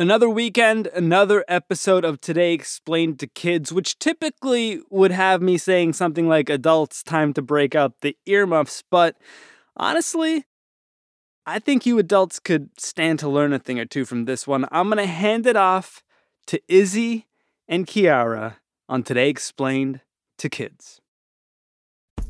Another 0.00 0.30
weekend, 0.30 0.86
another 0.94 1.44
episode 1.46 2.06
of 2.06 2.22
Today 2.22 2.54
Explained 2.54 3.18
to 3.18 3.26
Kids, 3.26 3.70
which 3.70 3.98
typically 3.98 4.80
would 4.88 5.10
have 5.10 5.42
me 5.42 5.58
saying 5.58 5.92
something 5.92 6.26
like 6.26 6.48
adults, 6.48 7.02
time 7.02 7.34
to 7.34 7.42
break 7.42 7.74
out 7.74 8.00
the 8.00 8.16
earmuffs, 8.24 8.82
but 8.90 9.18
honestly, 9.76 10.46
I 11.44 11.58
think 11.58 11.84
you 11.84 11.98
adults 11.98 12.40
could 12.40 12.70
stand 12.80 13.18
to 13.18 13.28
learn 13.28 13.52
a 13.52 13.58
thing 13.58 13.78
or 13.78 13.84
two 13.84 14.06
from 14.06 14.24
this 14.24 14.46
one. 14.46 14.64
I'm 14.72 14.88
going 14.88 14.96
to 14.96 15.04
hand 15.04 15.44
it 15.44 15.56
off 15.56 16.02
to 16.46 16.62
Izzy 16.66 17.26
and 17.68 17.86
Kiara 17.86 18.54
on 18.88 19.02
Today 19.02 19.28
Explained 19.28 20.00
to 20.38 20.48
Kids. 20.48 20.99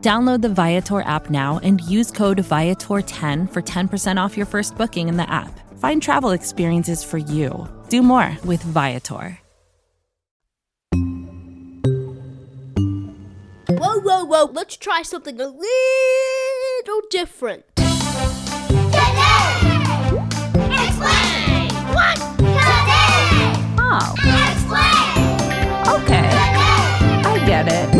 Download 0.00 0.40
the 0.40 0.48
Viator 0.48 1.02
app 1.02 1.28
now 1.28 1.60
and 1.62 1.78
use 1.82 2.10
code 2.10 2.38
Viator10 2.38 3.52
for 3.52 3.60
10% 3.60 4.16
off 4.16 4.34
your 4.34 4.46
first 4.46 4.78
booking 4.78 5.08
in 5.08 5.18
the 5.18 5.30
app. 5.30 5.60
Find 5.78 6.02
travel 6.02 6.30
experiences 6.30 7.04
for 7.04 7.18
you. 7.18 7.68
Do 7.90 8.00
more 8.02 8.34
with 8.44 8.62
Viator. 8.62 9.38
Whoa, 13.68 14.00
whoa, 14.00 14.24
whoa, 14.24 14.44
let's 14.46 14.76
try 14.78 15.02
something 15.02 15.38
a 15.38 15.46
little 15.46 17.02
different. 17.10 17.64
Today! 17.76 17.90
Explain! 20.80 21.70
What? 21.92 22.16
Today! 22.38 23.52
Oh, 23.78 24.14
Explain! 24.48 25.16
okay. 26.02 26.28
Today! 26.30 26.70
I 27.22 27.44
get 27.46 27.68
it. 27.68 27.99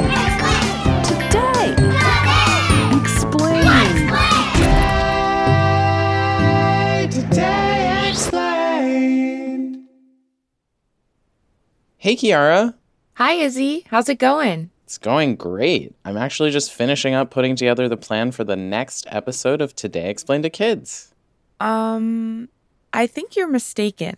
Hey, 12.02 12.16
Kiara. 12.16 12.72
Hi, 13.16 13.32
Izzy. 13.34 13.84
How's 13.90 14.08
it 14.08 14.18
going? 14.18 14.70
It's 14.84 14.96
going 14.96 15.36
great. 15.36 15.94
I'm 16.02 16.16
actually 16.16 16.50
just 16.50 16.72
finishing 16.72 17.12
up 17.12 17.30
putting 17.30 17.56
together 17.56 17.90
the 17.90 17.98
plan 17.98 18.32
for 18.32 18.42
the 18.42 18.56
next 18.56 19.06
episode 19.10 19.60
of 19.60 19.76
Today 19.76 20.08
Explained 20.08 20.44
to 20.44 20.48
Kids. 20.48 21.12
Um, 21.60 22.48
I 22.94 23.06
think 23.06 23.36
you're 23.36 23.50
mistaken. 23.50 24.16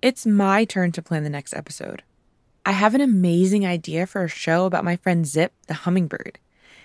It's 0.00 0.24
my 0.24 0.64
turn 0.64 0.92
to 0.92 1.02
plan 1.02 1.24
the 1.24 1.28
next 1.28 1.54
episode. 1.54 2.04
I 2.64 2.70
have 2.70 2.94
an 2.94 3.00
amazing 3.00 3.66
idea 3.66 4.06
for 4.06 4.22
a 4.22 4.28
show 4.28 4.64
about 4.64 4.84
my 4.84 4.94
friend 4.94 5.26
Zip, 5.26 5.52
the 5.66 5.74
hummingbird. 5.74 6.38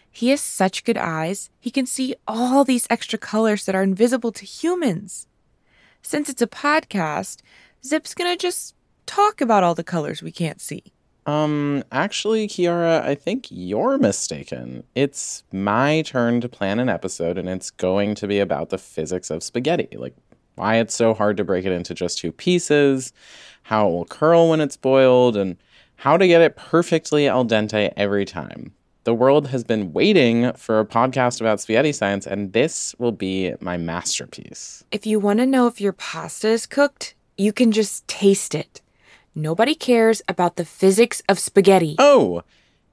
He 0.10 0.30
has 0.30 0.42
such 0.42 0.84
good 0.84 0.98
eyes, 0.98 1.52
he 1.60 1.70
can 1.70 1.86
see 1.86 2.16
all 2.28 2.64
these 2.64 2.88
extra 2.90 3.20
colors 3.20 3.66
that 3.66 3.76
are 3.76 3.84
invisible 3.84 4.32
to 4.32 4.46
humans. 4.46 5.28
Since 6.02 6.28
it's 6.28 6.42
a 6.42 6.48
podcast, 6.48 7.44
Zip's 7.86 8.16
gonna 8.16 8.36
just 8.36 8.74
talk 9.10 9.42
about 9.42 9.64
all 9.64 9.74
the 9.74 9.84
colors 9.84 10.22
we 10.22 10.32
can't 10.32 10.62
see. 10.62 10.84
Um, 11.26 11.84
actually, 11.92 12.48
Kiara, 12.48 13.02
I 13.02 13.16
think 13.16 13.48
you're 13.50 13.98
mistaken. 13.98 14.84
It's 14.96 15.44
my 15.52 16.04
turn 16.04 16.42
to 16.42 16.50
plan 16.50 16.80
an 16.80 16.90
episode, 16.90 17.38
and 17.38 17.50
it's 17.50 17.72
going 17.72 18.16
to 18.16 18.28
be 18.28 18.40
about 18.40 18.70
the 18.70 18.78
physics 18.78 19.30
of 19.30 19.44
spaghetti. 19.44 19.90
Like, 19.98 20.16
why 20.56 20.78
it's 20.78 20.94
so 20.94 21.14
hard 21.14 21.38
to 21.38 21.44
break 21.44 21.66
it 21.66 21.72
into 21.72 21.94
just 21.94 22.20
two 22.20 22.32
pieces, 22.32 23.12
how 23.64 23.88
it 23.88 23.92
will 23.92 24.06
curl 24.06 24.50
when 24.50 24.62
it's 24.62 24.78
boiled, 24.78 25.36
and 25.36 25.58
how 25.96 26.16
to 26.16 26.28
get 26.28 26.42
it 26.42 26.56
perfectly 26.56 27.28
al 27.28 27.46
dente 27.46 27.92
every 27.98 28.26
time. 28.26 28.74
The 29.06 29.14
world 29.14 29.48
has 29.48 29.64
been 29.64 29.92
waiting 29.92 30.54
for 30.54 30.80
a 30.80 30.86
podcast 30.86 31.42
about 31.42 31.62
spaghetti 31.62 31.94
science, 31.94 32.28
and 32.28 32.54
this 32.54 32.94
will 33.00 33.12
be 33.12 33.54
my 33.60 33.78
masterpiece. 33.78 34.84
If 34.92 35.08
you 35.08 35.20
want 35.20 35.40
to 35.40 35.46
know 35.46 35.68
if 35.68 35.82
your 35.82 35.94
pasta 35.94 36.50
is 36.50 36.66
cooked, 36.68 37.16
you 37.38 37.54
can 37.54 37.72
just 37.72 38.08
taste 38.08 38.54
it. 38.54 38.82
Nobody 39.36 39.76
cares 39.76 40.22
about 40.28 40.56
the 40.56 40.66
physics 40.66 41.22
of 41.30 41.40
spaghetti. 41.40 41.96
Oh, 42.00 42.44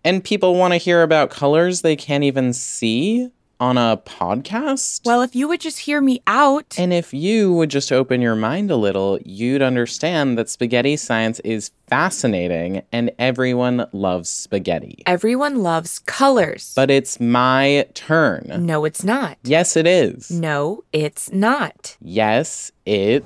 and 0.05 0.23
people 0.23 0.55
want 0.55 0.73
to 0.73 0.79
hear 0.79 1.03
about 1.03 1.31
colors 1.31 1.83
they 1.83 1.97
can't 1.97 2.23
even 2.25 2.53
see 2.53 3.31
on 3.59 3.79
a 3.79 3.97
podcast? 4.05 5.01
Well, 5.07 5.23
if 5.23 5.35
you 5.35 5.49
would 5.49 5.61
just 5.63 5.79
hear 5.79 6.01
me 6.03 6.21
out. 6.27 6.75
and 6.79 6.93
if 6.93 7.15
you 7.15 7.53
would 7.55 7.71
just 7.71 7.91
open 7.91 8.21
your 8.21 8.37
mind 8.37 8.71
a 8.71 8.77
little, 8.77 9.19
you'd 9.25 9.63
understand 9.63 10.37
that 10.37 10.51
spaghetti 10.51 10.95
science 10.97 11.41
is 11.41 11.71
fascinating 11.89 12.83
and 12.93 13.11
everyone 13.19 13.87
loves 13.93 14.29
spaghetti. 14.29 15.03
Everyone 15.07 15.63
loves 15.63 16.01
colors. 16.01 16.73
But 16.77 16.91
it's 16.91 17.19
my 17.19 17.87
turn. 17.95 18.67
no, 18.67 18.85
it's 18.85 19.03
not. 19.03 19.39
Yes, 19.43 19.75
it 19.75 19.87
is. 19.87 20.31
No, 20.31 20.85
it's 20.93 21.33
not. 21.33 21.97
Yes, 22.03 22.71
it. 22.85 23.25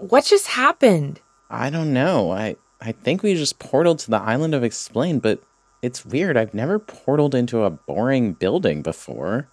What 0.00 0.24
just 0.24 0.46
happened? 0.46 1.20
I 1.50 1.68
don't 1.68 1.92
know. 1.92 2.32
I 2.32 2.56
I 2.80 2.92
think 2.92 3.22
we 3.22 3.34
just 3.34 3.58
portaled 3.58 3.98
to 4.00 4.10
the 4.10 4.16
island 4.20 4.54
of 4.54 4.64
Explain, 4.64 5.18
but 5.18 5.42
it's 5.82 6.06
weird. 6.06 6.38
I've 6.38 6.54
never 6.54 6.78
portaled 6.78 7.34
into 7.34 7.64
a 7.64 7.70
boring 7.70 8.32
building 8.32 8.80
before. 8.80 9.48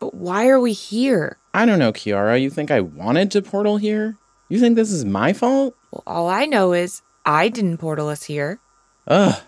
But 0.00 0.14
why 0.14 0.48
are 0.48 0.58
we 0.58 0.72
here? 0.72 1.38
I 1.54 1.66
don't 1.66 1.78
know, 1.78 1.92
Kiara. 1.92 2.40
You 2.40 2.50
think 2.50 2.72
I 2.72 2.80
wanted 2.80 3.30
to 3.30 3.42
portal 3.42 3.76
here? 3.76 4.16
You 4.48 4.58
think 4.58 4.74
this 4.74 4.90
is 4.90 5.04
my 5.04 5.32
fault? 5.32 5.76
Well, 5.92 6.02
all 6.04 6.28
I 6.28 6.46
know 6.46 6.72
is 6.72 7.02
I 7.24 7.48
didn't 7.48 7.78
portal 7.78 8.08
us 8.08 8.24
here. 8.24 8.58
Ugh. 9.06 9.40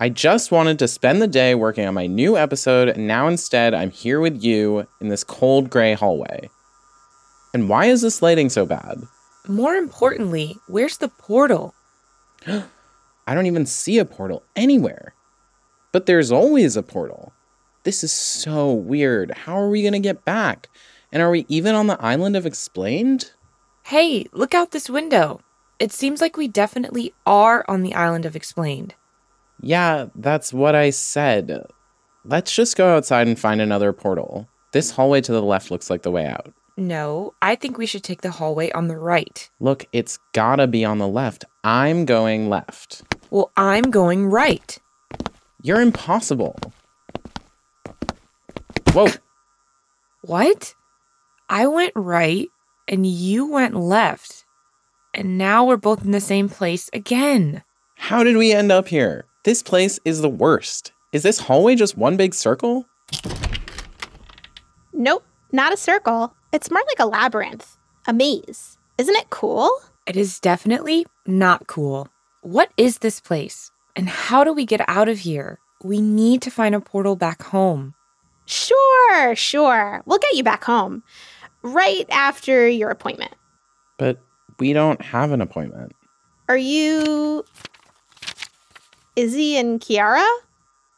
I 0.00 0.08
just 0.08 0.50
wanted 0.50 0.80
to 0.80 0.88
spend 0.88 1.22
the 1.22 1.28
day 1.28 1.54
working 1.54 1.86
on 1.86 1.94
my 1.94 2.08
new 2.08 2.36
episode, 2.36 2.88
and 2.88 3.06
now 3.06 3.28
instead 3.28 3.72
I'm 3.72 3.92
here 3.92 4.18
with 4.18 4.42
you 4.42 4.88
in 5.00 5.08
this 5.08 5.22
cold 5.22 5.70
gray 5.70 5.94
hallway. 5.94 6.50
And 7.54 7.68
why 7.68 7.86
is 7.86 8.02
this 8.02 8.20
lighting 8.20 8.48
so 8.48 8.66
bad? 8.66 9.00
More 9.48 9.74
importantly, 9.74 10.58
where's 10.68 10.98
the 10.98 11.08
portal? 11.08 11.74
I 12.46 13.34
don't 13.34 13.46
even 13.46 13.66
see 13.66 13.98
a 13.98 14.04
portal 14.04 14.42
anywhere. 14.56 15.14
But 15.92 16.06
there's 16.06 16.32
always 16.32 16.76
a 16.76 16.82
portal. 16.82 17.32
This 17.84 18.04
is 18.04 18.12
so 18.12 18.72
weird. 18.72 19.32
How 19.32 19.58
are 19.58 19.68
we 19.68 19.82
gonna 19.82 20.00
get 20.00 20.24
back? 20.24 20.68
And 21.12 21.22
are 21.22 21.30
we 21.30 21.44
even 21.48 21.74
on 21.74 21.88
the 21.88 22.00
island 22.00 22.36
of 22.36 22.46
Explained? 22.46 23.32
Hey, 23.84 24.26
look 24.32 24.54
out 24.54 24.70
this 24.70 24.88
window. 24.88 25.40
It 25.78 25.92
seems 25.92 26.20
like 26.20 26.36
we 26.36 26.46
definitely 26.46 27.12
are 27.26 27.64
on 27.68 27.82
the 27.82 27.94
island 27.94 28.24
of 28.24 28.36
Explained. 28.36 28.94
Yeah, 29.60 30.06
that's 30.14 30.52
what 30.52 30.74
I 30.74 30.90
said. 30.90 31.66
Let's 32.24 32.54
just 32.54 32.76
go 32.76 32.96
outside 32.96 33.26
and 33.26 33.38
find 33.38 33.60
another 33.60 33.92
portal. 33.92 34.48
This 34.72 34.92
hallway 34.92 35.20
to 35.22 35.32
the 35.32 35.42
left 35.42 35.70
looks 35.70 35.90
like 35.90 36.02
the 36.02 36.10
way 36.10 36.26
out. 36.26 36.52
No, 36.76 37.34
I 37.42 37.54
think 37.54 37.76
we 37.78 37.86
should 37.86 38.02
take 38.02 38.22
the 38.22 38.30
hallway 38.30 38.70
on 38.72 38.88
the 38.88 38.96
right. 38.96 39.48
Look, 39.60 39.86
it's 39.92 40.18
gotta 40.32 40.66
be 40.66 40.84
on 40.84 40.98
the 40.98 41.08
left. 41.08 41.44
I'm 41.64 42.04
going 42.04 42.48
left. 42.48 43.02
Well, 43.30 43.50
I'm 43.56 43.90
going 43.90 44.26
right. 44.26 44.78
You're 45.62 45.80
impossible. 45.80 46.56
Whoa, 48.92 49.08
What? 50.22 50.74
I 51.48 51.66
went 51.66 51.92
right 51.94 52.48
and 52.88 53.06
you 53.06 53.50
went 53.50 53.74
left. 53.74 54.44
And 55.14 55.36
now 55.38 55.64
we're 55.64 55.76
both 55.76 56.04
in 56.04 56.10
the 56.10 56.20
same 56.20 56.48
place 56.48 56.88
again. 56.92 57.62
how 57.96 58.24
did 58.24 58.36
we 58.36 58.52
end 58.52 58.72
up 58.72 58.88
here? 58.88 59.24
This 59.44 59.62
place 59.62 59.98
is 60.04 60.20
the 60.20 60.28
worst. 60.28 60.92
Is 61.12 61.22
this 61.22 61.38
hallway 61.40 61.74
just 61.74 61.96
one 61.98 62.16
big 62.16 62.34
circle? 62.34 62.86
Nope, 64.92 65.24
not 65.52 65.72
a 65.72 65.76
circle. 65.76 66.34
It's 66.52 66.70
more 66.70 66.82
like 66.88 66.98
a 66.98 67.06
labyrinth, 67.06 67.76
a 68.06 68.12
maze. 68.12 68.78
Isn't 68.98 69.16
it 69.16 69.30
cool? 69.30 69.70
It 70.06 70.16
is 70.16 70.40
definitely 70.40 71.06
not 71.26 71.66
cool. 71.66 72.08
What 72.42 72.70
is 72.76 72.98
this 72.98 73.20
place? 73.20 73.70
And 73.94 74.08
how 74.08 74.42
do 74.42 74.52
we 74.52 74.66
get 74.66 74.80
out 74.88 75.08
of 75.08 75.20
here? 75.20 75.58
We 75.84 76.00
need 76.00 76.42
to 76.42 76.50
find 76.50 76.74
a 76.74 76.80
portal 76.80 77.16
back 77.16 77.42
home. 77.42 77.94
Sure, 78.46 79.36
sure. 79.36 80.02
We'll 80.06 80.18
get 80.18 80.34
you 80.34 80.42
back 80.42 80.64
home 80.64 81.02
right 81.62 82.06
after 82.10 82.68
your 82.68 82.90
appointment. 82.90 83.34
But 83.98 84.18
we 84.58 84.72
don't 84.72 85.00
have 85.02 85.32
an 85.32 85.40
appointment. 85.40 85.92
Are 86.48 86.56
you 86.56 87.44
Izzy 89.16 89.56
and 89.56 89.80
Kiara? 89.80 90.26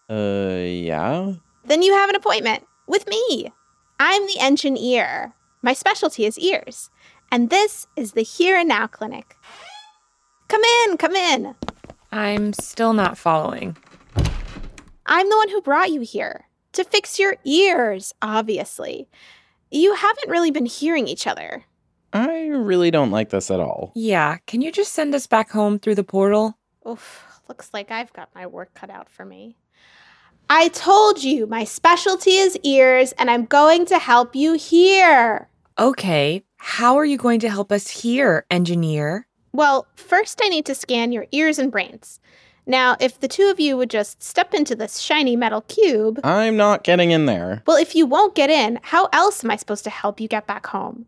Uh, 0.09 0.65
yeah? 0.65 1.33
Then 1.65 1.83
you 1.83 1.93
have 1.95 2.11
an 2.11 2.17
appointment 2.17 2.67
with 2.87 3.07
me. 3.09 3.53
I'm 4.07 4.27
the 4.27 4.39
engineer. 4.39 5.33
My 5.63 5.73
specialty 5.73 6.27
is 6.27 6.39
ears. 6.39 6.91
And 7.33 7.49
this 7.49 7.87
is 7.97 8.13
the 8.13 8.21
Here 8.21 8.55
and 8.55 8.69
Now 8.69 8.87
Clinic. 8.87 9.35
Come 10.49 10.61
in, 10.63 10.99
come 10.99 11.17
in. 11.17 11.55
I'm 12.13 12.53
still 12.53 12.93
not 12.93 13.17
following. 13.17 13.79
I'm 15.07 15.31
the 15.31 15.37
one 15.39 15.49
who 15.49 15.63
brought 15.63 15.91
you 15.91 16.03
here 16.03 16.45
to 16.73 16.85
fix 16.85 17.19
your 17.19 17.37
ears, 17.47 18.13
obviously. 18.21 19.09
You 19.71 19.95
haven't 19.95 20.31
really 20.31 20.51
been 20.51 20.67
hearing 20.67 21.09
each 21.09 21.27
other. 21.27 21.65
I 22.13 22.49
really 22.49 22.91
don't 22.91 23.11
like 23.11 23.31
this 23.31 23.51
at 23.51 23.59
all. 23.59 23.91
Yeah, 23.95 24.37
can 24.47 24.61
you 24.61 24.71
just 24.71 24.93
send 24.93 25.15
us 25.15 25.27
back 25.27 25.51
home 25.51 25.79
through 25.79 25.95
the 25.95 26.05
portal? 26.05 26.59
Oof, 26.87 27.25
looks 27.49 27.71
like 27.73 27.91
I've 27.91 28.13
got 28.13 28.35
my 28.35 28.47
work 28.47 28.75
cut 28.75 28.91
out 28.91 29.09
for 29.09 29.25
me. 29.25 29.57
I 30.51 30.69
told 30.69 31.23
you 31.23 31.47
my 31.47 31.65
specialty 31.65 32.37
is 32.37 32.59
ears, 32.63 33.13
and 33.13 33.31
I'm 33.31 33.47
going 33.47 33.87
to 33.87 33.99
help 33.99 34.37
you 34.37 34.55
hear. 34.55 35.49
Okay, 35.79 36.45
how 36.59 36.97
are 36.97 37.05
you 37.05 37.17
going 37.17 37.41
to 37.41 37.51
help 37.51 37.73
us 37.73 37.89
here, 37.89 38.45
engineer? 38.51 39.27
Well, 39.53 39.87
first 39.97 40.41
I 40.43 40.49
need 40.49 40.67
to 40.67 40.75
scan 40.75 41.13
your 41.13 41.27
ears 41.33 41.59
and 41.59 41.73
brains. 41.73 42.21
Now, 42.67 42.97
if 43.01 43.21
the 43.21 43.29
two 43.29 43.51
of 43.51 43.61
you 43.61 43.77
would 43.77 43.91
just 43.91 44.23
step 44.23 44.55
into 44.55 44.75
this 44.75 44.99
shiny 44.99 45.37
metal 45.37 45.63
cube. 45.63 46.21
I'm 46.25 46.57
not 46.57 46.85
getting 46.85 47.11
in 47.11 47.27
there. 47.27 47.63
Well, 47.67 47.77
if 47.77 47.95
you 47.95 48.07
won't 48.07 48.35
get 48.35 48.51
in, 48.51 48.81
how 48.83 49.09
else 49.13 49.45
am 49.45 49.51
I 49.51 49.57
supposed 49.57 49.85
to 49.85 49.91
help 49.91 50.21
you 50.21 50.29
get 50.29 50.47
back 50.47 50.67
home? 50.67 51.07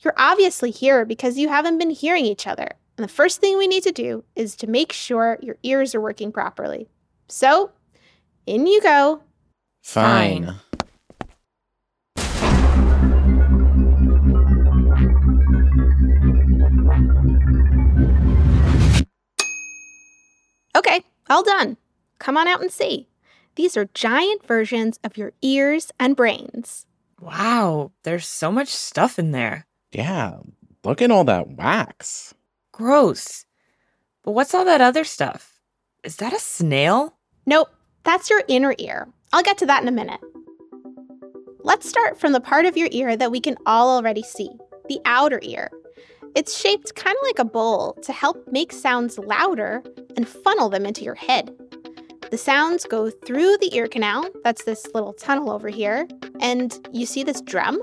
You're 0.00 0.14
obviously 0.16 0.70
here 0.70 1.04
because 1.04 1.38
you 1.38 1.48
haven't 1.48 1.78
been 1.78 1.90
hearing 1.90 2.24
each 2.24 2.46
other. 2.46 2.68
And 2.96 3.04
the 3.04 3.12
first 3.12 3.40
thing 3.40 3.56
we 3.56 3.66
need 3.66 3.82
to 3.84 3.92
do 3.92 4.24
is 4.36 4.56
to 4.56 4.66
make 4.66 4.92
sure 4.92 5.38
your 5.40 5.56
ears 5.62 5.94
are 5.94 6.00
working 6.00 6.32
properly. 6.32 6.88
So, 7.28 7.70
in 8.48 8.66
you 8.66 8.80
go. 8.80 9.20
Fine. 9.82 10.46
Fine. 10.46 10.54
Okay, 20.74 21.02
all 21.28 21.42
done. 21.42 21.76
Come 22.18 22.36
on 22.36 22.48
out 22.48 22.62
and 22.62 22.72
see. 22.72 23.08
These 23.56 23.76
are 23.76 23.90
giant 23.92 24.46
versions 24.46 24.98
of 25.04 25.16
your 25.16 25.32
ears 25.42 25.92
and 26.00 26.16
brains. 26.16 26.86
Wow, 27.20 27.92
there's 28.04 28.26
so 28.26 28.50
much 28.50 28.68
stuff 28.68 29.18
in 29.18 29.32
there. 29.32 29.66
Yeah, 29.92 30.38
look 30.84 31.02
at 31.02 31.10
all 31.10 31.24
that 31.24 31.50
wax. 31.50 32.32
Gross. 32.72 33.44
But 34.22 34.32
what's 34.32 34.54
all 34.54 34.64
that 34.64 34.80
other 34.80 35.04
stuff? 35.04 35.60
Is 36.04 36.16
that 36.16 36.32
a 36.32 36.38
snail? 36.38 37.16
Nope, 37.44 37.70
that's 38.08 38.30
your 38.30 38.42
inner 38.48 38.74
ear. 38.78 39.06
I'll 39.34 39.42
get 39.42 39.58
to 39.58 39.66
that 39.66 39.82
in 39.82 39.88
a 39.88 39.92
minute. 39.92 40.20
Let's 41.60 41.86
start 41.86 42.18
from 42.18 42.32
the 42.32 42.40
part 42.40 42.64
of 42.64 42.74
your 42.74 42.88
ear 42.90 43.18
that 43.18 43.30
we 43.30 43.38
can 43.38 43.58
all 43.66 43.94
already 43.94 44.22
see 44.22 44.48
the 44.88 44.98
outer 45.04 45.40
ear. 45.42 45.70
It's 46.34 46.58
shaped 46.58 46.94
kind 46.94 47.14
of 47.14 47.26
like 47.26 47.38
a 47.38 47.44
bowl 47.44 47.98
to 48.02 48.12
help 48.14 48.50
make 48.50 48.72
sounds 48.72 49.18
louder 49.18 49.82
and 50.16 50.26
funnel 50.26 50.70
them 50.70 50.86
into 50.86 51.04
your 51.04 51.16
head. 51.16 51.54
The 52.30 52.38
sounds 52.38 52.86
go 52.86 53.10
through 53.10 53.58
the 53.58 53.76
ear 53.76 53.86
canal, 53.86 54.24
that's 54.42 54.64
this 54.64 54.86
little 54.94 55.12
tunnel 55.12 55.50
over 55.50 55.68
here, 55.68 56.08
and 56.40 56.88
you 56.90 57.04
see 57.04 57.22
this 57.22 57.42
drum? 57.42 57.78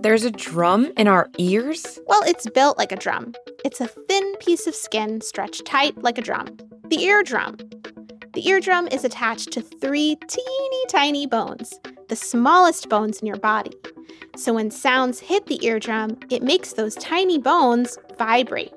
There's 0.00 0.24
a 0.24 0.32
drum 0.32 0.92
in 0.96 1.06
our 1.06 1.30
ears? 1.38 2.00
Well, 2.08 2.24
it's 2.24 2.50
built 2.50 2.76
like 2.76 2.90
a 2.90 2.96
drum. 2.96 3.34
It's 3.64 3.80
a 3.80 3.86
thin 3.86 4.34
piece 4.40 4.66
of 4.66 4.74
skin 4.74 5.20
stretched 5.20 5.64
tight 5.64 5.96
like 6.02 6.18
a 6.18 6.22
drum. 6.22 6.56
The 6.88 7.04
eardrum. 7.04 7.56
The 8.32 8.48
eardrum 8.48 8.86
is 8.92 9.04
attached 9.04 9.50
to 9.52 9.60
three 9.60 10.16
teeny 10.28 10.86
tiny 10.88 11.26
bones, 11.26 11.80
the 12.08 12.14
smallest 12.14 12.88
bones 12.88 13.18
in 13.18 13.26
your 13.26 13.38
body. 13.38 13.72
So 14.36 14.54
when 14.54 14.70
sounds 14.70 15.18
hit 15.18 15.46
the 15.46 15.64
eardrum, 15.66 16.16
it 16.30 16.42
makes 16.42 16.72
those 16.72 16.94
tiny 16.94 17.38
bones 17.38 17.98
vibrate. 18.16 18.72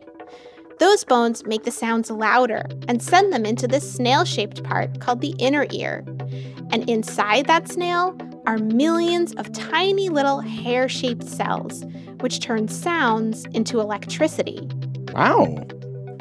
Those 0.79 1.03
bones 1.03 1.45
make 1.45 1.65
the 1.65 1.71
sounds 1.71 2.09
louder 2.09 2.65
and 2.87 3.01
send 3.01 3.31
them 3.31 3.45
into 3.45 3.67
this 3.67 3.93
snail 3.93 4.25
shaped 4.25 4.63
part 4.63 4.99
called 4.99 5.21
the 5.21 5.35
inner 5.37 5.67
ear. 5.71 6.03
And 6.71 6.89
inside 6.89 7.45
that 7.45 7.69
snail 7.69 8.17
are 8.47 8.57
millions 8.57 9.33
of 9.33 9.51
tiny 9.53 10.09
little 10.09 10.39
hair 10.39 10.89
shaped 10.89 11.27
cells, 11.27 11.85
which 12.21 12.39
turn 12.39 12.67
sounds 12.69 13.45
into 13.53 13.79
electricity. 13.79 14.67
Wow. 15.13 15.63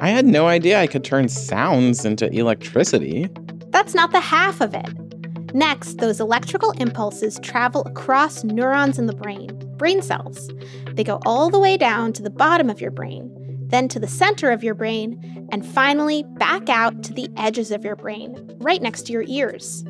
I 0.02 0.08
had 0.08 0.26
no 0.26 0.49
idea 0.49 0.81
I 0.81 0.88
could 0.88 1.04
turn 1.04 1.28
sounds 1.28 2.04
into 2.04 2.28
electricity. 2.37 3.28
That's 3.69 3.94
not 3.94 4.10
the 4.10 4.19
half 4.19 4.60
of 4.60 4.75
it. 4.75 5.54
Next, 5.54 5.99
those 5.99 6.19
electrical 6.19 6.72
impulses 6.72 7.38
travel 7.40 7.84
across 7.87 8.43
neurons 8.43 8.99
in 8.99 9.06
the 9.06 9.14
brain, 9.14 9.49
brain 9.76 10.02
cells. 10.02 10.50
They 10.94 11.04
go 11.04 11.20
all 11.25 11.50
the 11.50 11.60
way 11.60 11.76
down 11.76 12.12
to 12.14 12.22
the 12.22 12.31
bottom 12.31 12.69
of 12.69 12.81
your 12.81 12.90
brain, 12.90 13.31
then 13.69 13.87
to 13.90 14.00
the 14.00 14.08
center 14.08 14.50
of 14.50 14.64
your 14.64 14.75
brain, 14.75 15.46
and 15.52 15.64
finally 15.64 16.25
back 16.37 16.69
out 16.69 17.05
to 17.05 17.12
the 17.12 17.28
edges 17.37 17.70
of 17.70 17.84
your 17.84 17.94
brain, 17.94 18.56
right 18.60 18.82
next 18.82 19.02
to 19.02 19.12
your 19.12 19.25
ears. 19.28 19.84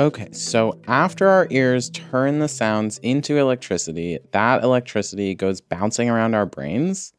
Okay, 0.00 0.32
so 0.32 0.76
after 0.88 1.28
our 1.28 1.46
ears 1.50 1.88
turn 1.90 2.40
the 2.40 2.48
sounds 2.48 2.98
into 2.98 3.38
electricity, 3.38 4.18
that 4.32 4.64
electricity 4.64 5.36
goes 5.36 5.60
bouncing 5.60 6.10
around 6.10 6.34
our 6.34 6.46
brains. 6.46 7.12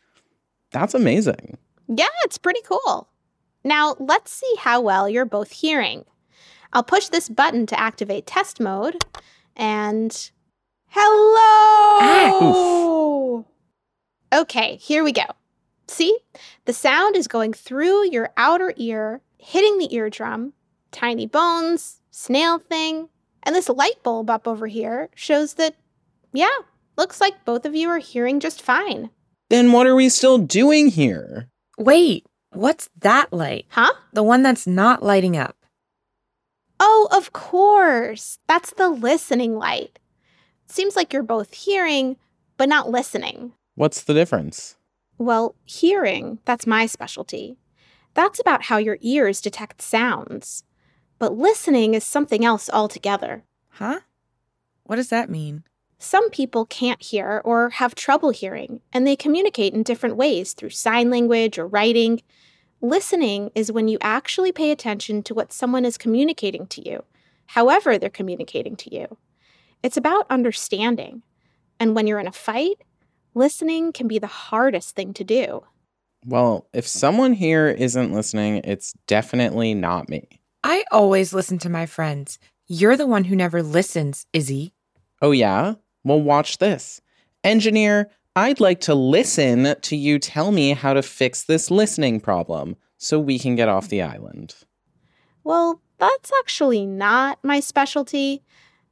That's 0.71 0.93
amazing. 0.93 1.57
Yeah, 1.95 2.07
it's 2.23 2.37
pretty 2.37 2.61
cool. 2.65 3.07
Now, 3.63 3.95
let's 3.99 4.31
see 4.31 4.55
how 4.59 4.81
well 4.81 5.07
you're 5.07 5.25
both 5.25 5.51
hearing. 5.51 6.05
I'll 6.71 6.83
push 6.83 7.07
this 7.07 7.29
button 7.29 7.65
to 7.67 7.79
activate 7.79 8.25
test 8.25 8.59
mode, 8.59 9.03
and 9.55 10.31
hello! 10.87 11.99
Ah, 14.33 14.39
Okay, 14.39 14.77
here 14.77 15.03
we 15.03 15.11
go. 15.11 15.25
See? 15.87 16.17
The 16.65 16.73
sound 16.73 17.15
is 17.15 17.27
going 17.27 17.53
through 17.53 18.09
your 18.09 18.31
outer 18.37 18.73
ear, 18.77 19.21
hitting 19.37 19.77
the 19.77 19.93
eardrum, 19.93 20.53
tiny 20.91 21.27
bones, 21.27 21.99
snail 22.09 22.57
thing, 22.57 23.09
and 23.43 23.55
this 23.55 23.69
light 23.69 24.01
bulb 24.01 24.31
up 24.31 24.47
over 24.47 24.65
here 24.65 25.09
shows 25.13 25.53
that, 25.55 25.75
yeah, 26.31 26.57
looks 26.97 27.21
like 27.21 27.45
both 27.45 27.65
of 27.65 27.75
you 27.75 27.89
are 27.89 27.99
hearing 27.99 28.39
just 28.39 28.61
fine. 28.63 29.11
Then 29.51 29.71
what 29.71 29.85
are 29.85 29.95
we 29.95 30.09
still 30.09 30.39
doing 30.39 30.87
here? 30.87 31.49
Wait, 31.77 32.25
what's 32.51 32.89
that 32.99 33.33
light? 33.33 33.65
Huh? 33.69 33.93
The 34.13 34.23
one 34.23 34.43
that's 34.43 34.67
not 34.67 35.03
lighting 35.03 35.35
up. 35.35 35.57
Oh, 36.79 37.07
of 37.11 37.33
course. 37.33 38.39
That's 38.47 38.71
the 38.71 38.89
listening 38.89 39.57
light. 39.57 39.99
Seems 40.67 40.95
like 40.95 41.13
you're 41.13 41.23
both 41.23 41.53
hearing, 41.53 42.17
but 42.57 42.69
not 42.69 42.89
listening. 42.89 43.53
What's 43.75 44.03
the 44.03 44.13
difference? 44.13 44.75
Well, 45.17 45.55
hearing, 45.65 46.39
that's 46.45 46.67
my 46.67 46.85
specialty. 46.85 47.57
That's 48.13 48.39
about 48.39 48.63
how 48.63 48.77
your 48.77 48.97
ears 49.01 49.41
detect 49.41 49.81
sounds. 49.81 50.63
But 51.19 51.37
listening 51.37 51.93
is 51.93 52.03
something 52.03 52.43
else 52.43 52.69
altogether. 52.69 53.43
Huh? 53.69 54.01
What 54.83 54.97
does 54.97 55.09
that 55.09 55.29
mean? 55.29 55.63
Some 56.03 56.29
people 56.31 56.65
can't 56.65 57.01
hear 57.01 57.41
or 57.45 57.69
have 57.69 57.95
trouble 57.95 58.31
hearing, 58.31 58.81
and 58.91 59.07
they 59.07 59.15
communicate 59.15 59.73
in 59.73 59.83
different 59.83 60.17
ways 60.17 60.51
through 60.51 60.71
sign 60.71 61.09
language 61.09 61.57
or 61.57 61.65
writing. 61.65 62.21
Listening 62.81 63.51
is 63.55 63.71
when 63.71 63.87
you 63.87 63.97
actually 64.01 64.51
pay 64.51 64.71
attention 64.71 65.23
to 65.23 65.33
what 65.33 65.53
someone 65.53 65.85
is 65.85 65.97
communicating 65.97 66.67
to 66.67 66.87
you, 66.87 67.05
however 67.45 67.97
they're 67.97 68.09
communicating 68.09 68.75
to 68.75 68.93
you. 68.93 69.17
It's 69.81 69.95
about 69.95 70.27
understanding. 70.29 71.23
And 71.79 71.95
when 71.95 72.05
you're 72.05 72.19
in 72.19 72.27
a 72.27 72.33
fight, 72.33 72.83
listening 73.33 73.93
can 73.93 74.09
be 74.09 74.19
the 74.19 74.27
hardest 74.27 74.97
thing 74.97 75.13
to 75.13 75.23
do. 75.23 75.63
Well, 76.25 76.67
if 76.73 76.85
someone 76.85 77.31
here 77.31 77.69
isn't 77.69 78.13
listening, 78.13 78.57
it's 78.65 78.91
definitely 79.07 79.73
not 79.73 80.09
me. 80.09 80.41
I 80.65 80.83
always 80.91 81.33
listen 81.33 81.59
to 81.59 81.69
my 81.69 81.85
friends. 81.85 82.39
You're 82.67 82.97
the 82.97 83.07
one 83.07 83.23
who 83.23 83.37
never 83.37 83.63
listens, 83.63 84.25
Izzy. 84.33 84.73
Oh, 85.21 85.31
yeah? 85.31 85.75
Well, 86.03 86.21
watch 86.21 86.57
this. 86.57 87.01
Engineer, 87.43 88.09
I'd 88.35 88.59
like 88.59 88.81
to 88.81 88.95
listen 88.95 89.75
to 89.81 89.95
you 89.95 90.19
tell 90.19 90.51
me 90.51 90.71
how 90.71 90.93
to 90.93 91.03
fix 91.03 91.43
this 91.43 91.69
listening 91.69 92.19
problem 92.19 92.75
so 92.97 93.19
we 93.19 93.37
can 93.37 93.55
get 93.55 93.69
off 93.69 93.89
the 93.89 94.01
island. 94.01 94.55
Well, 95.43 95.81
that's 95.99 96.31
actually 96.39 96.85
not 96.85 97.39
my 97.43 97.59
specialty. 97.59 98.41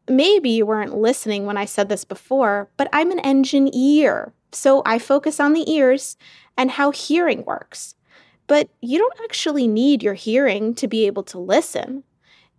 Maybe 0.07 0.49
you 0.51 0.65
weren't 0.65 0.97
listening 0.97 1.45
when 1.45 1.57
I 1.57 1.65
said 1.65 1.89
this 1.89 2.05
before, 2.05 2.69
but 2.77 2.89
I'm 2.93 3.11
an 3.11 3.19
engineer, 3.19 4.33
so 4.51 4.81
I 4.85 4.99
focus 4.99 5.39
on 5.39 5.53
the 5.53 5.69
ears 5.71 6.17
and 6.57 6.71
how 6.71 6.91
hearing 6.91 7.43
works. 7.45 7.95
But 8.47 8.69
you 8.81 8.97
don't 8.99 9.19
actually 9.23 9.67
need 9.67 10.03
your 10.03 10.13
hearing 10.13 10.75
to 10.75 10.87
be 10.87 11.07
able 11.07 11.23
to 11.23 11.39
listen. 11.39 12.03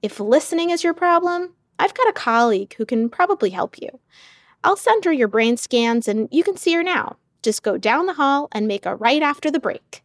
If 0.00 0.18
listening 0.18 0.70
is 0.70 0.82
your 0.82 0.94
problem, 0.94 1.52
I've 1.78 1.94
got 1.94 2.08
a 2.08 2.12
colleague 2.12 2.74
who 2.74 2.86
can 2.86 3.08
probably 3.08 3.50
help 3.50 3.76
you. 3.78 4.00
I'll 4.64 4.76
send 4.76 5.04
her 5.04 5.12
your 5.12 5.28
brain 5.28 5.56
scans 5.56 6.06
and 6.06 6.28
you 6.30 6.44
can 6.44 6.56
see 6.56 6.72
her 6.74 6.82
now. 6.82 7.16
Just 7.42 7.62
go 7.62 7.76
down 7.76 8.06
the 8.06 8.14
hall 8.14 8.48
and 8.52 8.68
make 8.68 8.86
a 8.86 8.94
right 8.94 9.22
after 9.22 9.50
the 9.50 9.58
break. 9.58 10.02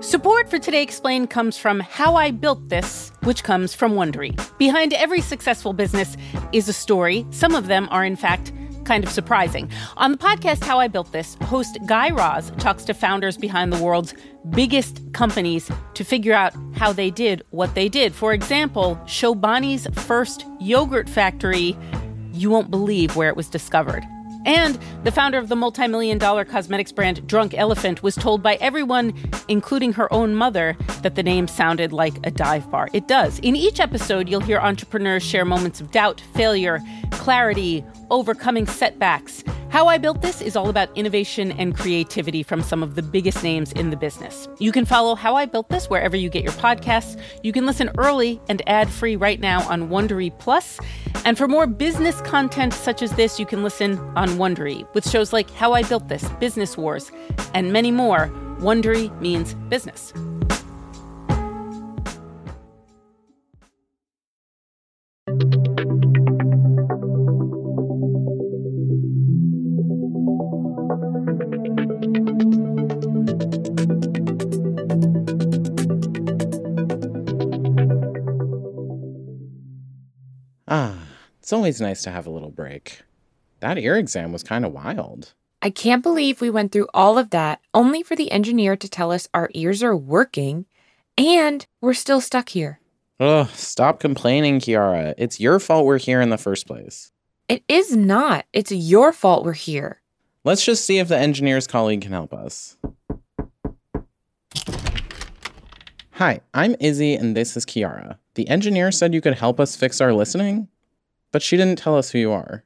Support 0.00 0.50
for 0.50 0.58
Today 0.58 0.82
Explained 0.82 1.30
comes 1.30 1.56
from 1.56 1.80
How 1.80 2.16
I 2.16 2.32
Built 2.32 2.68
This, 2.68 3.12
which 3.22 3.44
comes 3.44 3.72
from 3.72 3.94
Wondery. 3.94 4.36
Behind 4.58 4.92
every 4.92 5.20
successful 5.20 5.72
business 5.72 6.16
is 6.52 6.68
a 6.68 6.72
story. 6.72 7.24
Some 7.30 7.54
of 7.54 7.68
them 7.68 7.88
are, 7.90 8.04
in 8.04 8.16
fact, 8.16 8.52
kind 8.84 9.04
of 9.04 9.10
surprising. 9.10 9.70
On 9.96 10.10
the 10.10 10.18
podcast 10.18 10.64
How 10.64 10.80
I 10.80 10.88
Built 10.88 11.12
This, 11.12 11.36
host 11.42 11.78
Guy 11.86 12.10
Raz 12.10 12.50
talks 12.58 12.84
to 12.84 12.94
founders 12.94 13.36
behind 13.36 13.72
the 13.72 13.82
world's 13.82 14.12
biggest 14.50 15.00
companies 15.12 15.70
to 15.94 16.04
figure 16.04 16.34
out 16.34 16.52
how 16.74 16.92
they 16.92 17.10
did 17.10 17.44
what 17.50 17.74
they 17.76 17.88
did. 17.88 18.12
For 18.12 18.32
example, 18.32 19.00
Chobani's 19.06 19.86
first 20.04 20.44
yogurt 20.60 21.08
factory, 21.08 21.76
you 22.32 22.50
won't 22.50 22.70
believe 22.70 23.16
where 23.16 23.28
it 23.28 23.36
was 23.36 23.48
discovered. 23.48 24.04
And 24.44 24.78
the 25.04 25.12
founder 25.12 25.38
of 25.38 25.48
the 25.48 25.56
multi 25.56 25.86
million 25.86 26.18
dollar 26.18 26.44
cosmetics 26.44 26.90
brand 26.90 27.26
Drunk 27.28 27.54
Elephant 27.54 28.02
was 28.02 28.16
told 28.16 28.42
by 28.42 28.54
everyone, 28.56 29.14
including 29.48 29.92
her 29.92 30.12
own 30.12 30.34
mother, 30.34 30.76
that 31.02 31.14
the 31.14 31.22
name 31.22 31.46
sounded 31.46 31.92
like 31.92 32.14
a 32.26 32.30
dive 32.30 32.68
bar. 32.70 32.88
It 32.92 33.06
does. 33.06 33.38
In 33.40 33.54
each 33.54 33.78
episode, 33.78 34.28
you'll 34.28 34.40
hear 34.40 34.58
entrepreneurs 34.58 35.22
share 35.22 35.44
moments 35.44 35.80
of 35.80 35.92
doubt, 35.92 36.20
failure, 36.34 36.80
clarity, 37.12 37.84
overcoming 38.10 38.66
setbacks. 38.66 39.44
How 39.72 39.88
I 39.88 39.96
Built 39.96 40.20
This 40.20 40.42
is 40.42 40.54
all 40.54 40.68
about 40.68 40.94
innovation 40.98 41.50
and 41.52 41.74
creativity 41.74 42.42
from 42.42 42.60
some 42.60 42.82
of 42.82 42.94
the 42.94 43.00
biggest 43.00 43.42
names 43.42 43.72
in 43.72 43.88
the 43.88 43.96
business. 43.96 44.46
You 44.58 44.70
can 44.70 44.84
follow 44.84 45.14
How 45.14 45.34
I 45.34 45.46
Built 45.46 45.70
This 45.70 45.88
wherever 45.88 46.14
you 46.14 46.28
get 46.28 46.42
your 46.42 46.52
podcasts. 46.52 47.18
You 47.42 47.54
can 47.54 47.64
listen 47.64 47.90
early 47.96 48.38
and 48.50 48.60
ad 48.68 48.90
free 48.90 49.16
right 49.16 49.40
now 49.40 49.66
on 49.70 49.88
Wondery 49.88 50.38
Plus. 50.38 50.78
And 51.24 51.38
for 51.38 51.48
more 51.48 51.66
business 51.66 52.20
content 52.20 52.74
such 52.74 53.00
as 53.00 53.12
this, 53.12 53.40
you 53.40 53.46
can 53.46 53.62
listen 53.62 53.98
on 54.14 54.28
Wondery 54.32 54.86
with 54.92 55.08
shows 55.08 55.32
like 55.32 55.50
How 55.52 55.72
I 55.72 55.84
Built 55.84 56.06
This, 56.06 56.28
Business 56.32 56.76
Wars, 56.76 57.10
and 57.54 57.72
many 57.72 57.90
more. 57.90 58.28
Wondery 58.58 59.18
means 59.22 59.54
business. 59.70 60.12
It's 81.52 81.58
always 81.58 81.82
nice 81.82 82.02
to 82.02 82.10
have 82.10 82.26
a 82.26 82.30
little 82.30 82.50
break. 82.50 83.02
That 83.60 83.76
ear 83.76 83.98
exam 83.98 84.32
was 84.32 84.42
kind 84.42 84.64
of 84.64 84.72
wild. 84.72 85.34
I 85.60 85.68
can't 85.68 86.02
believe 86.02 86.40
we 86.40 86.48
went 86.48 86.72
through 86.72 86.88
all 86.94 87.18
of 87.18 87.28
that 87.28 87.60
only 87.74 88.02
for 88.02 88.16
the 88.16 88.32
engineer 88.32 88.74
to 88.74 88.88
tell 88.88 89.12
us 89.12 89.28
our 89.34 89.50
ears 89.52 89.82
are 89.82 89.94
working 89.94 90.64
and 91.18 91.66
we're 91.82 91.92
still 91.92 92.22
stuck 92.22 92.48
here. 92.48 92.80
Ugh, 93.20 93.46
stop 93.52 94.00
complaining, 94.00 94.60
Kiara. 94.60 95.12
It's 95.18 95.40
your 95.40 95.60
fault 95.60 95.84
we're 95.84 95.98
here 95.98 96.22
in 96.22 96.30
the 96.30 96.38
first 96.38 96.66
place. 96.66 97.12
It 97.50 97.62
is 97.68 97.94
not. 97.94 98.46
It's 98.54 98.72
your 98.72 99.12
fault 99.12 99.44
we're 99.44 99.52
here. 99.52 100.00
Let's 100.44 100.64
just 100.64 100.86
see 100.86 101.00
if 101.00 101.08
the 101.08 101.18
engineer's 101.18 101.66
colleague 101.66 102.00
can 102.00 102.12
help 102.12 102.32
us. 102.32 102.78
Hi, 106.12 106.40
I'm 106.54 106.76
Izzy 106.80 107.14
and 107.14 107.36
this 107.36 107.58
is 107.58 107.66
Kiara. 107.66 108.16
The 108.36 108.48
engineer 108.48 108.90
said 108.90 109.12
you 109.12 109.20
could 109.20 109.34
help 109.34 109.60
us 109.60 109.76
fix 109.76 110.00
our 110.00 110.14
listening, 110.14 110.68
but 111.32 111.42
she 111.42 111.56
didn't 111.56 111.78
tell 111.78 111.96
us 111.96 112.10
who 112.10 112.18
you 112.18 112.30
are. 112.30 112.64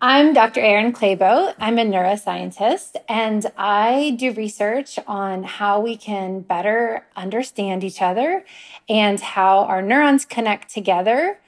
I'm 0.00 0.34
Dr. 0.34 0.60
Erin 0.60 0.92
Clabough. 0.92 1.54
I'm 1.58 1.78
a 1.78 1.84
neuroscientist 1.84 2.96
and 3.08 3.50
I 3.56 4.14
do 4.18 4.32
research 4.32 4.98
on 5.06 5.42
how 5.42 5.80
we 5.80 5.96
can 5.96 6.40
better 6.40 7.06
understand 7.16 7.82
each 7.82 8.02
other 8.02 8.44
and 8.88 9.18
how 9.18 9.64
our 9.64 9.80
neurons 9.80 10.26
connect 10.26 10.72
together 10.72 11.38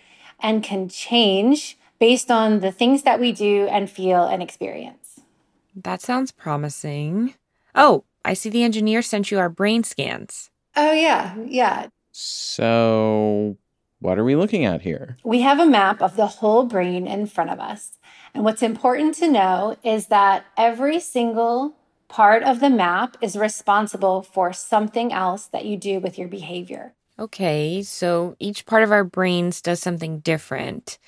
and 0.40 0.62
can 0.62 0.88
change 0.88 1.76
based 1.98 2.30
on 2.30 2.60
the 2.60 2.72
things 2.72 3.02
that 3.02 3.20
we 3.20 3.32
do 3.32 3.66
and 3.70 3.90
feel 3.90 4.24
and 4.24 4.42
experience. 4.42 5.20
That 5.76 6.00
sounds 6.00 6.32
promising. 6.32 7.34
Oh, 7.74 8.04
I 8.24 8.34
see 8.34 8.48
the 8.48 8.64
engineer 8.64 9.02
sent 9.02 9.30
you 9.30 9.38
our 9.38 9.48
brain 9.50 9.84
scans. 9.84 10.50
Oh, 10.74 10.92
yeah, 10.92 11.36
yeah. 11.46 11.88
So, 12.12 13.56
what 14.00 14.18
are 14.18 14.24
we 14.24 14.36
looking 14.36 14.64
at 14.64 14.82
here? 14.82 15.16
We 15.24 15.40
have 15.42 15.58
a 15.58 15.66
map 15.66 16.00
of 16.00 16.16
the 16.16 16.26
whole 16.26 16.64
brain 16.64 17.06
in 17.06 17.26
front 17.26 17.50
of 17.50 17.58
us. 17.60 17.92
And 18.34 18.44
what's 18.44 18.62
important 18.62 19.14
to 19.16 19.30
know 19.30 19.76
is 19.82 20.06
that 20.06 20.44
every 20.56 21.00
single 21.00 21.74
part 22.08 22.42
of 22.42 22.60
the 22.60 22.70
map 22.70 23.16
is 23.20 23.36
responsible 23.36 24.22
for 24.22 24.52
something 24.52 25.12
else 25.12 25.46
that 25.46 25.64
you 25.64 25.76
do 25.76 26.00
with 26.00 26.18
your 26.18 26.28
behavior. 26.28 26.94
Okay, 27.18 27.82
so 27.82 28.36
each 28.38 28.64
part 28.64 28.82
of 28.82 28.92
our 28.92 29.04
brains 29.04 29.60
does 29.60 29.80
something 29.80 30.20
different. 30.20 30.98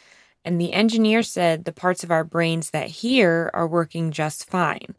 And 0.45 0.61
the 0.61 0.73
engineer 0.73 1.23
said 1.23 1.65
the 1.65 1.73
parts 1.73 2.03
of 2.03 2.11
our 2.11 2.25
brains 2.25 2.71
that 2.71 2.89
hear 2.89 3.51
are 3.55 3.69
working 3.69 4.11
just 4.11 4.49
fine. 4.49 4.97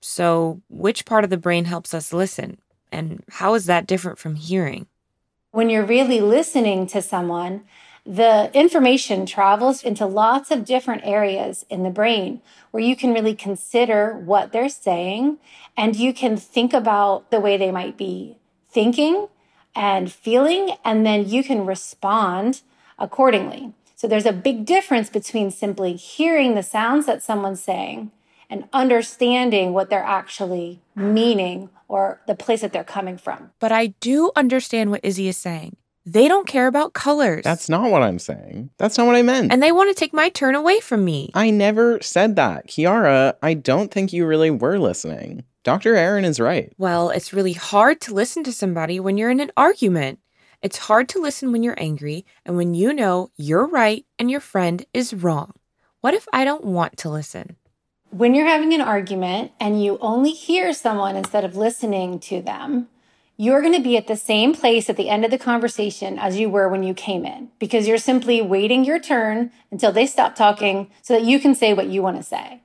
So, 0.00 0.62
which 0.68 1.04
part 1.04 1.24
of 1.24 1.30
the 1.30 1.36
brain 1.36 1.64
helps 1.64 1.92
us 1.92 2.12
listen? 2.12 2.58
And 2.90 3.22
how 3.28 3.54
is 3.54 3.66
that 3.66 3.86
different 3.86 4.18
from 4.18 4.36
hearing? 4.36 4.86
When 5.50 5.70
you're 5.70 5.84
really 5.84 6.20
listening 6.20 6.86
to 6.88 7.00
someone, 7.00 7.64
the 8.04 8.50
information 8.52 9.24
travels 9.24 9.82
into 9.82 10.04
lots 10.04 10.50
of 10.50 10.66
different 10.66 11.06
areas 11.06 11.64
in 11.70 11.84
the 11.84 11.90
brain 11.90 12.42
where 12.70 12.82
you 12.82 12.94
can 12.94 13.14
really 13.14 13.34
consider 13.34 14.12
what 14.12 14.52
they're 14.52 14.68
saying 14.68 15.38
and 15.74 15.96
you 15.96 16.12
can 16.12 16.36
think 16.36 16.74
about 16.74 17.30
the 17.30 17.40
way 17.40 17.56
they 17.56 17.70
might 17.70 17.96
be 17.96 18.36
thinking 18.68 19.28
and 19.74 20.12
feeling, 20.12 20.72
and 20.84 21.06
then 21.06 21.28
you 21.28 21.42
can 21.42 21.64
respond 21.64 22.62
accordingly. 22.98 23.72
So 23.94 24.06
there's 24.06 24.26
a 24.26 24.32
big 24.32 24.66
difference 24.66 25.08
between 25.08 25.50
simply 25.50 25.94
hearing 25.94 26.54
the 26.54 26.62
sounds 26.62 27.06
that 27.06 27.22
someone's 27.22 27.62
saying 27.62 28.10
and 28.50 28.68
understanding 28.72 29.72
what 29.72 29.90
they're 29.90 30.02
actually 30.02 30.80
meaning 30.94 31.70
or 31.88 32.20
the 32.26 32.34
place 32.34 32.60
that 32.60 32.72
they're 32.72 32.84
coming 32.84 33.18
from. 33.18 33.50
But 33.58 33.72
I 33.72 33.88
do 34.00 34.30
understand 34.36 34.90
what 34.90 35.04
Izzy 35.04 35.28
is 35.28 35.36
saying. 35.36 35.76
They 36.06 36.26
don't 36.26 36.46
care 36.46 36.66
about 36.66 36.94
colors. 36.94 37.44
That's 37.44 37.68
not 37.68 37.90
what 37.90 38.02
I'm 38.02 38.18
saying. 38.18 38.70
That's 38.78 38.96
not 38.96 39.06
what 39.06 39.16
I 39.16 39.22
meant. 39.22 39.52
and 39.52 39.62
they 39.62 39.72
want 39.72 39.90
to 39.90 39.94
take 39.94 40.14
my 40.14 40.30
turn 40.30 40.54
away 40.54 40.80
from 40.80 41.04
me. 41.04 41.30
I 41.34 41.50
never 41.50 42.00
said 42.00 42.36
that. 42.36 42.66
Kiara, 42.66 43.34
I 43.42 43.52
don't 43.52 43.90
think 43.90 44.12
you 44.12 44.24
really 44.24 44.50
were 44.50 44.78
listening. 44.78 45.44
Dr. 45.64 45.96
Erin 45.96 46.24
is 46.24 46.40
right. 46.40 46.72
Well, 46.78 47.10
it's 47.10 47.34
really 47.34 47.52
hard 47.52 48.00
to 48.02 48.14
listen 48.14 48.42
to 48.44 48.52
somebody 48.52 48.98
when 48.98 49.18
you're 49.18 49.28
in 49.28 49.40
an 49.40 49.52
argument. 49.54 50.18
It's 50.62 50.78
hard 50.78 51.10
to 51.10 51.20
listen 51.20 51.52
when 51.52 51.62
you're 51.62 51.78
angry 51.78 52.24
and 52.46 52.56
when 52.56 52.72
you 52.72 52.94
know 52.94 53.30
you're 53.36 53.66
right 53.66 54.06
and 54.18 54.30
your 54.30 54.40
friend 54.40 54.86
is 54.94 55.12
wrong. 55.12 55.52
What 56.00 56.14
if 56.14 56.26
I 56.32 56.44
don't 56.46 56.64
want 56.64 56.96
to 56.98 57.10
listen? 57.10 57.56
When 58.10 58.34
you're 58.34 58.46
having 58.46 58.72
an 58.72 58.80
argument 58.80 59.52
and 59.60 59.84
you 59.84 59.98
only 60.00 60.30
hear 60.30 60.72
someone 60.72 61.14
instead 61.14 61.44
of 61.44 61.56
listening 61.56 62.20
to 62.20 62.40
them, 62.40 62.88
you're 63.36 63.60
going 63.60 63.74
to 63.74 63.82
be 63.82 63.98
at 63.98 64.06
the 64.06 64.16
same 64.16 64.54
place 64.54 64.88
at 64.88 64.96
the 64.96 65.10
end 65.10 65.26
of 65.26 65.30
the 65.30 65.38
conversation 65.38 66.18
as 66.18 66.38
you 66.38 66.48
were 66.48 66.68
when 66.70 66.82
you 66.82 66.94
came 66.94 67.26
in 67.26 67.50
because 67.58 67.86
you're 67.86 67.98
simply 67.98 68.40
waiting 68.40 68.82
your 68.82 68.98
turn 68.98 69.52
until 69.70 69.92
they 69.92 70.06
stop 70.06 70.34
talking 70.34 70.90
so 71.02 71.12
that 71.12 71.24
you 71.24 71.38
can 71.38 71.54
say 71.54 71.74
what 71.74 71.88
you 71.88 72.02
want 72.02 72.16
to 72.16 72.22
say. 72.22 72.62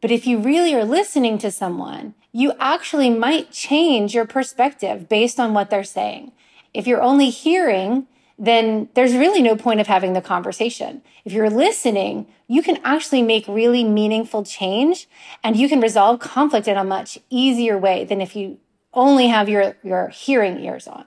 But 0.00 0.10
if 0.10 0.26
you 0.26 0.38
really 0.38 0.74
are 0.74 0.84
listening 0.84 1.38
to 1.38 1.52
someone, 1.52 2.14
you 2.32 2.52
actually 2.58 3.10
might 3.10 3.52
change 3.52 4.12
your 4.12 4.26
perspective 4.26 5.08
based 5.08 5.38
on 5.38 5.54
what 5.54 5.70
they're 5.70 5.84
saying. 5.84 6.32
If 6.74 6.88
you're 6.88 7.00
only 7.00 7.30
hearing, 7.30 8.08
then 8.38 8.88
there's 8.94 9.14
really 9.14 9.42
no 9.42 9.56
point 9.56 9.80
of 9.80 9.86
having 9.86 10.12
the 10.12 10.20
conversation. 10.20 11.02
If 11.24 11.32
you're 11.32 11.50
listening, 11.50 12.26
you 12.48 12.62
can 12.62 12.78
actually 12.84 13.22
make 13.22 13.46
really 13.46 13.84
meaningful 13.84 14.44
change 14.44 15.08
and 15.42 15.56
you 15.56 15.68
can 15.68 15.80
resolve 15.80 16.20
conflict 16.20 16.66
in 16.66 16.76
a 16.76 16.84
much 16.84 17.18
easier 17.30 17.78
way 17.78 18.04
than 18.04 18.20
if 18.20 18.34
you 18.34 18.58
only 18.92 19.28
have 19.28 19.48
your, 19.48 19.76
your 19.82 20.08
hearing 20.08 20.58
ears 20.60 20.86
on. 20.88 21.04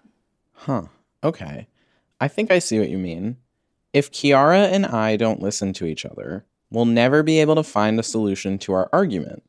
Huh. 0.53 0.83
Okay. 1.23 1.67
I 2.19 2.27
think 2.27 2.51
I 2.51 2.59
see 2.59 2.79
what 2.79 2.89
you 2.89 2.97
mean. 2.97 3.37
If 3.93 4.11
Kiara 4.11 4.71
and 4.71 4.85
I 4.85 5.15
don't 5.15 5.41
listen 5.41 5.73
to 5.73 5.85
each 5.85 6.05
other, 6.05 6.45
we'll 6.71 6.85
never 6.85 7.23
be 7.23 7.39
able 7.39 7.55
to 7.55 7.63
find 7.63 7.99
a 7.99 8.03
solution 8.03 8.57
to 8.59 8.73
our 8.73 8.89
argument. 8.91 9.43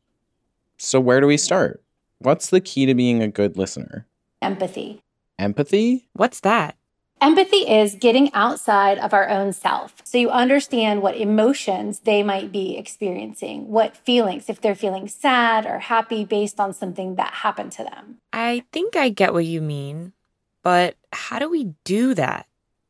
So, 0.77 0.99
where 0.99 1.19
do 1.19 1.27
we 1.27 1.37
start? 1.37 1.83
What's 2.19 2.49
the 2.49 2.61
key 2.61 2.85
to 2.85 2.93
being 2.93 3.21
a 3.21 3.27
good 3.27 3.57
listener? 3.57 4.07
Empathy. 4.41 5.01
Empathy? 5.37 6.07
What's 6.13 6.39
that? 6.41 6.77
Empathy 7.21 7.69
is 7.69 7.95
getting 7.95 8.33
outside 8.33 8.97
of 8.97 9.13
our 9.13 9.27
own 9.27 9.51
self. 9.51 9.93
So 10.05 10.17
you 10.17 10.29
understand 10.29 11.01
what 11.01 11.17
emotions 11.17 11.99
they 11.99 12.23
might 12.23 12.49
be 12.49 12.77
experiencing, 12.77 13.67
what 13.67 13.97
feelings, 13.97 14.47
if 14.47 14.61
they're 14.61 14.73
feeling 14.73 15.09
sad 15.09 15.65
or 15.65 15.79
happy 15.79 16.23
based 16.23 16.61
on 16.61 16.73
something 16.73 17.15
that 17.15 17.33
happened 17.33 17.73
to 17.73 17.83
them. 17.83 18.19
I 18.31 18.63
think 18.71 18.95
I 18.95 19.09
get 19.09 19.33
what 19.33 19.43
you 19.43 19.61
mean, 19.61 20.13
but 20.63 20.95
how 21.11 21.39
do 21.39 21.49
we 21.49 21.73
do 21.83 22.13
that? 22.13 22.47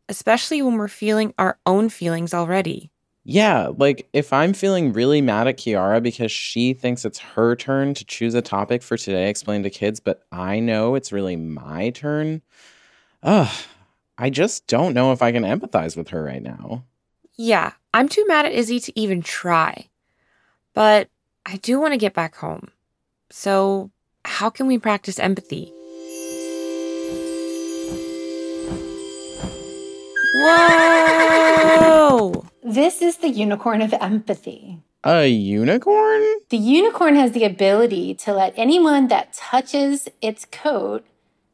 Especially 0.08 0.62
when 0.62 0.76
we're 0.78 0.88
feeling 0.88 1.34
our 1.40 1.58
own 1.66 1.90
feelings 1.90 2.32
already. 2.32 2.92
Yeah, 3.24 3.72
like 3.78 4.08
if 4.14 4.32
I'm 4.32 4.54
feeling 4.54 4.94
really 4.94 5.22
mad 5.22 5.48
at 5.48 5.58
Kiara 5.58 6.04
because 6.04 6.32
she 6.32 6.74
thinks 6.74 7.04
it's 7.04 7.20
her 7.20 7.56
turn 7.56 7.96
to 7.96 8.06
choose 8.06 8.36
a 8.36 8.44
topic 8.44 8.84
for 8.84 8.96
today 8.96 9.28
explain 9.28 9.64
to 9.64 9.72
kids, 9.72 10.00
but 10.00 10.22
I 10.32 10.60
know 10.60 10.94
it's 10.94 11.12
really 11.12 11.36
my 11.36 11.90
turn. 11.90 12.44
Ugh, 13.24 13.52
I 14.22 14.30
just 14.30 14.68
don't 14.68 14.94
know 14.94 15.14
if 15.14 15.22
I 15.22 15.32
can 15.32 15.44
empathize 15.44 15.96
with 15.96 16.10
her 16.10 16.22
right 16.22 16.44
now. 16.44 16.84
Yeah, 17.38 17.72
I'm 17.94 18.10
too 18.10 18.26
mad 18.28 18.46
at 18.46 18.52
Izzy 18.52 18.82
to 18.82 19.00
even 19.00 19.22
try. 19.22 19.88
But 20.74 21.08
I 21.46 21.56
do 21.56 21.80
want 21.80 21.94
to 21.94 21.98
get 21.98 22.14
back 22.14 22.36
home. 22.36 22.72
So, 23.30 23.92
how 24.26 24.50
can 24.50 24.68
we 24.68 24.78
practice 24.78 25.20
empathy? 25.20 25.72
Whoa! 30.36 31.70
This 32.62 33.02
is 33.02 33.18
the 33.18 33.30
unicorn 33.30 33.82
of 33.82 33.94
empathy. 33.94 34.80
A 35.06 35.28
unicorn? 35.30 36.26
The 36.50 36.58
unicorn 36.58 37.16
has 37.16 37.32
the 37.32 37.46
ability 37.46 38.16
to 38.16 38.34
let 38.34 38.54
anyone 38.58 39.08
that 39.08 39.32
touches 39.32 40.10
its 40.22 40.44
coat 40.44 41.06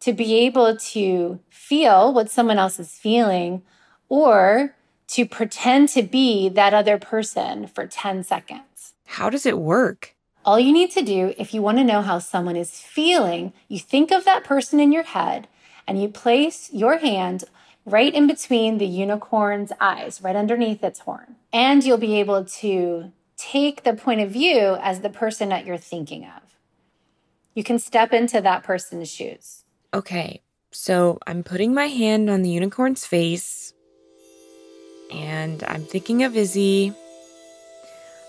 to 0.06 0.14
be 0.14 0.36
able 0.36 0.78
to 0.78 1.40
feel 1.50 2.14
what 2.14 2.30
someone 2.30 2.60
else 2.60 2.80
is 2.80 2.92
feeling 2.92 3.64
or 4.08 4.76
to 5.08 5.26
pretend 5.26 5.90
to 5.90 6.04
be 6.04 6.48
that 6.48 6.76
other 6.76 7.00
person 7.00 7.66
for 7.66 7.88
10 7.88 8.24
seconds. 8.24 8.94
How 9.08 9.32
does 9.32 9.48
it 9.48 9.58
work? 9.58 10.14
All 10.46 10.60
you 10.60 10.72
need 10.72 10.92
to 10.92 11.02
do 11.02 11.34
if 11.40 11.56
you 11.56 11.64
want 11.64 11.80
to 11.80 11.84
know 11.84 12.04
how 12.04 12.20
someone 12.20 12.56
is 12.56 12.80
feeling, 12.80 13.52
you 13.68 13.80
think 13.80 14.12
of 14.12 14.26
that 14.26 14.44
person 14.44 14.80
in 14.80 14.92
your 14.92 15.02
head 15.02 15.48
and 15.88 16.00
you 16.00 16.08
place 16.08 16.70
your 16.72 17.00
hand 17.00 17.46
right 17.84 18.14
in 18.14 18.28
between 18.28 18.78
the 18.78 18.86
unicorn's 18.86 19.72
eyes, 19.82 20.22
right 20.22 20.36
underneath 20.36 20.84
its 20.84 21.00
horn. 21.00 21.36
And 21.52 21.84
you'll 21.84 21.98
be 21.98 22.20
able 22.20 22.46
to 22.46 23.12
take 23.38 23.82
the 23.82 23.94
point 23.94 24.22
of 24.22 24.30
view 24.30 24.78
as 24.82 25.00
the 25.00 25.10
person 25.10 25.50
that 25.50 25.66
you're 25.66 25.78
thinking 25.78 26.26
of. 26.26 26.44
You 27.56 27.64
can 27.64 27.80
step 27.80 28.14
into 28.14 28.40
that 28.42 28.62
person's 28.62 29.10
shoes. 29.10 29.65
Okay, 29.96 30.42
so 30.72 31.20
I'm 31.26 31.42
putting 31.42 31.74
my 31.74 31.86
hand 31.86 32.30
on 32.30 32.42
the 32.42 32.50
unicorn's 32.50 33.06
face 33.06 33.74
and 35.10 35.64
I'm 35.64 35.86
thinking 35.86 36.24
of 36.24 36.36
Izzy. 36.36 36.92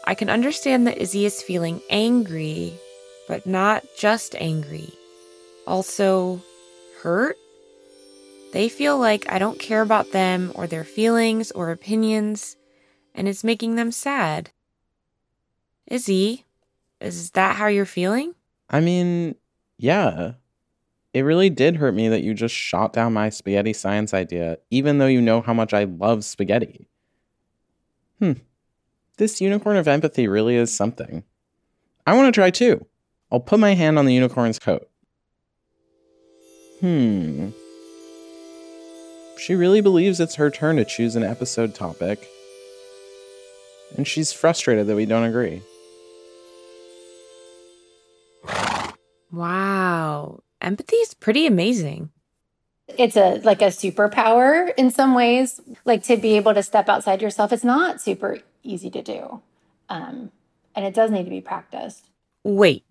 I 0.04 0.14
can 0.14 0.30
understand 0.30 0.86
that 0.86 0.98
Izzy 0.98 1.24
is 1.24 1.42
feeling 1.42 1.80
angry, 1.90 2.72
but 3.26 3.48
not 3.48 3.82
just 3.98 4.36
angry. 4.36 4.92
Also, 5.66 6.40
hurt. 7.02 7.36
They 8.52 8.68
feel 8.68 8.96
like 8.96 9.26
I 9.28 9.40
don't 9.40 9.58
care 9.58 9.82
about 9.82 10.12
them 10.12 10.52
or 10.54 10.68
their 10.68 10.84
feelings 10.84 11.50
or 11.50 11.72
opinions, 11.72 12.56
and 13.12 13.26
it's 13.26 13.42
making 13.42 13.74
them 13.74 13.90
sad. 13.90 14.50
Izzy, 15.88 16.44
is 17.00 17.32
that 17.32 17.56
how 17.56 17.66
you're 17.66 17.86
feeling? 17.86 18.36
I 18.70 18.78
mean, 18.78 19.34
yeah. 19.78 20.34
It 21.16 21.22
really 21.22 21.48
did 21.48 21.76
hurt 21.76 21.94
me 21.94 22.08
that 22.08 22.22
you 22.22 22.34
just 22.34 22.54
shot 22.54 22.92
down 22.92 23.14
my 23.14 23.30
spaghetti 23.30 23.72
science 23.72 24.12
idea, 24.12 24.58
even 24.70 24.98
though 24.98 25.06
you 25.06 25.22
know 25.22 25.40
how 25.40 25.54
much 25.54 25.72
I 25.72 25.84
love 25.84 26.26
spaghetti. 26.26 26.90
Hmm. 28.18 28.32
This 29.16 29.40
unicorn 29.40 29.78
of 29.78 29.88
empathy 29.88 30.28
really 30.28 30.56
is 30.56 30.76
something. 30.76 31.24
I 32.06 32.12
want 32.12 32.26
to 32.26 32.38
try 32.38 32.50
too. 32.50 32.84
I'll 33.32 33.40
put 33.40 33.58
my 33.58 33.72
hand 33.72 33.98
on 33.98 34.04
the 34.04 34.12
unicorn's 34.12 34.58
coat. 34.58 34.90
Hmm. 36.80 37.48
She 39.38 39.54
really 39.54 39.80
believes 39.80 40.20
it's 40.20 40.34
her 40.34 40.50
turn 40.50 40.76
to 40.76 40.84
choose 40.84 41.16
an 41.16 41.24
episode 41.24 41.74
topic. 41.74 42.28
And 43.96 44.06
she's 44.06 44.34
frustrated 44.34 44.86
that 44.86 44.96
we 44.96 45.06
don't 45.06 45.24
agree. 45.24 45.62
Wow, 49.32 50.42
empathy 50.60 50.96
is 50.96 51.14
pretty 51.14 51.46
amazing. 51.46 52.10
It's 52.88 53.16
a 53.16 53.40
like 53.42 53.62
a 53.62 53.66
superpower 53.66 54.72
in 54.76 54.90
some 54.90 55.14
ways, 55.14 55.60
like 55.84 56.04
to 56.04 56.16
be 56.16 56.36
able 56.36 56.54
to 56.54 56.62
step 56.62 56.88
outside 56.88 57.20
yourself. 57.20 57.52
It's 57.52 57.64
not 57.64 58.00
super 58.00 58.38
easy 58.62 58.90
to 58.90 59.02
do. 59.02 59.42
Um, 59.88 60.30
and 60.74 60.84
it 60.84 60.94
does 60.94 61.10
need 61.10 61.24
to 61.24 61.30
be 61.30 61.40
practiced. 61.40 62.06
Wait, 62.44 62.84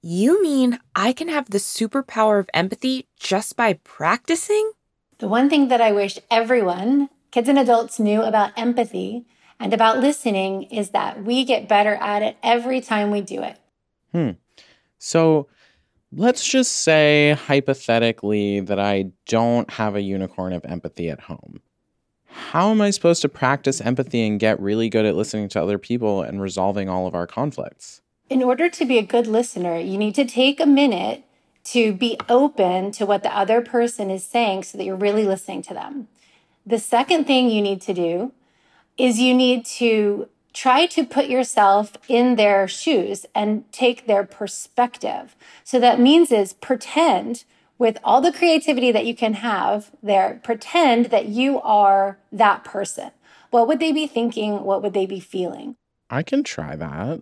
you 0.00 0.42
mean 0.42 0.78
I 0.94 1.12
can 1.12 1.28
have 1.28 1.50
the 1.50 1.58
superpower 1.58 2.38
of 2.38 2.48
empathy 2.54 3.06
just 3.18 3.56
by 3.56 3.74
practicing? 3.84 4.72
The 5.18 5.28
one 5.28 5.50
thing 5.50 5.68
that 5.68 5.80
I 5.80 5.92
wish 5.92 6.18
everyone, 6.30 7.08
kids 7.30 7.48
and 7.48 7.58
adults, 7.58 7.98
knew 7.98 8.22
about 8.22 8.52
empathy 8.56 9.26
and 9.60 9.72
about 9.72 10.00
listening 10.00 10.64
is 10.64 10.90
that 10.90 11.22
we 11.24 11.44
get 11.44 11.68
better 11.68 11.94
at 11.94 12.22
it 12.22 12.36
every 12.42 12.80
time 12.80 13.10
we 13.10 13.20
do 13.20 13.42
it. 13.42 13.58
Hmm. 14.12 14.30
So 14.98 15.48
let's 16.16 16.46
just 16.46 16.72
say 16.72 17.32
hypothetically 17.32 18.60
that 18.60 18.78
I 18.78 19.10
don't 19.26 19.70
have 19.70 19.96
a 19.96 20.00
unicorn 20.00 20.52
of 20.52 20.64
empathy 20.64 21.10
at 21.10 21.20
home. 21.20 21.60
How 22.26 22.70
am 22.70 22.80
I 22.80 22.90
supposed 22.90 23.22
to 23.22 23.28
practice 23.28 23.80
empathy 23.80 24.26
and 24.26 24.40
get 24.40 24.60
really 24.60 24.88
good 24.88 25.04
at 25.04 25.14
listening 25.14 25.48
to 25.50 25.62
other 25.62 25.78
people 25.78 26.22
and 26.22 26.40
resolving 26.40 26.88
all 26.88 27.06
of 27.06 27.14
our 27.14 27.26
conflicts? 27.26 28.02
In 28.28 28.42
order 28.42 28.68
to 28.68 28.84
be 28.84 28.98
a 28.98 29.02
good 29.02 29.26
listener, 29.26 29.78
you 29.78 29.98
need 29.98 30.14
to 30.16 30.24
take 30.24 30.60
a 30.60 30.66
minute 30.66 31.24
to 31.64 31.92
be 31.92 32.18
open 32.28 32.90
to 32.92 33.06
what 33.06 33.22
the 33.22 33.36
other 33.36 33.60
person 33.60 34.10
is 34.10 34.24
saying 34.24 34.64
so 34.64 34.78
that 34.78 34.84
you're 34.84 34.96
really 34.96 35.24
listening 35.24 35.62
to 35.62 35.74
them. 35.74 36.08
The 36.66 36.78
second 36.78 37.26
thing 37.26 37.50
you 37.50 37.62
need 37.62 37.80
to 37.82 37.94
do 37.94 38.32
is 38.96 39.18
you 39.18 39.34
need 39.34 39.64
to 39.66 40.28
try 40.54 40.86
to 40.86 41.04
put 41.04 41.26
yourself 41.26 41.98
in 42.08 42.36
their 42.36 42.66
shoes 42.66 43.26
and 43.34 43.70
take 43.72 44.06
their 44.06 44.24
perspective. 44.24 45.36
So 45.64 45.78
that 45.80 46.00
means 46.00 46.32
is 46.32 46.54
pretend 46.54 47.44
with 47.76 47.98
all 48.04 48.20
the 48.20 48.32
creativity 48.32 48.92
that 48.92 49.04
you 49.04 49.16
can 49.16 49.34
have 49.34 49.90
there, 50.02 50.40
pretend 50.44 51.06
that 51.06 51.26
you 51.26 51.60
are 51.60 52.18
that 52.32 52.64
person. 52.64 53.10
What 53.50 53.66
would 53.68 53.80
they 53.80 53.92
be 53.92 54.06
thinking? 54.06 54.62
What 54.62 54.82
would 54.82 54.94
they 54.94 55.06
be 55.06 55.20
feeling? 55.20 55.76
I 56.08 56.22
can 56.22 56.44
try 56.44 56.76
that. 56.76 57.20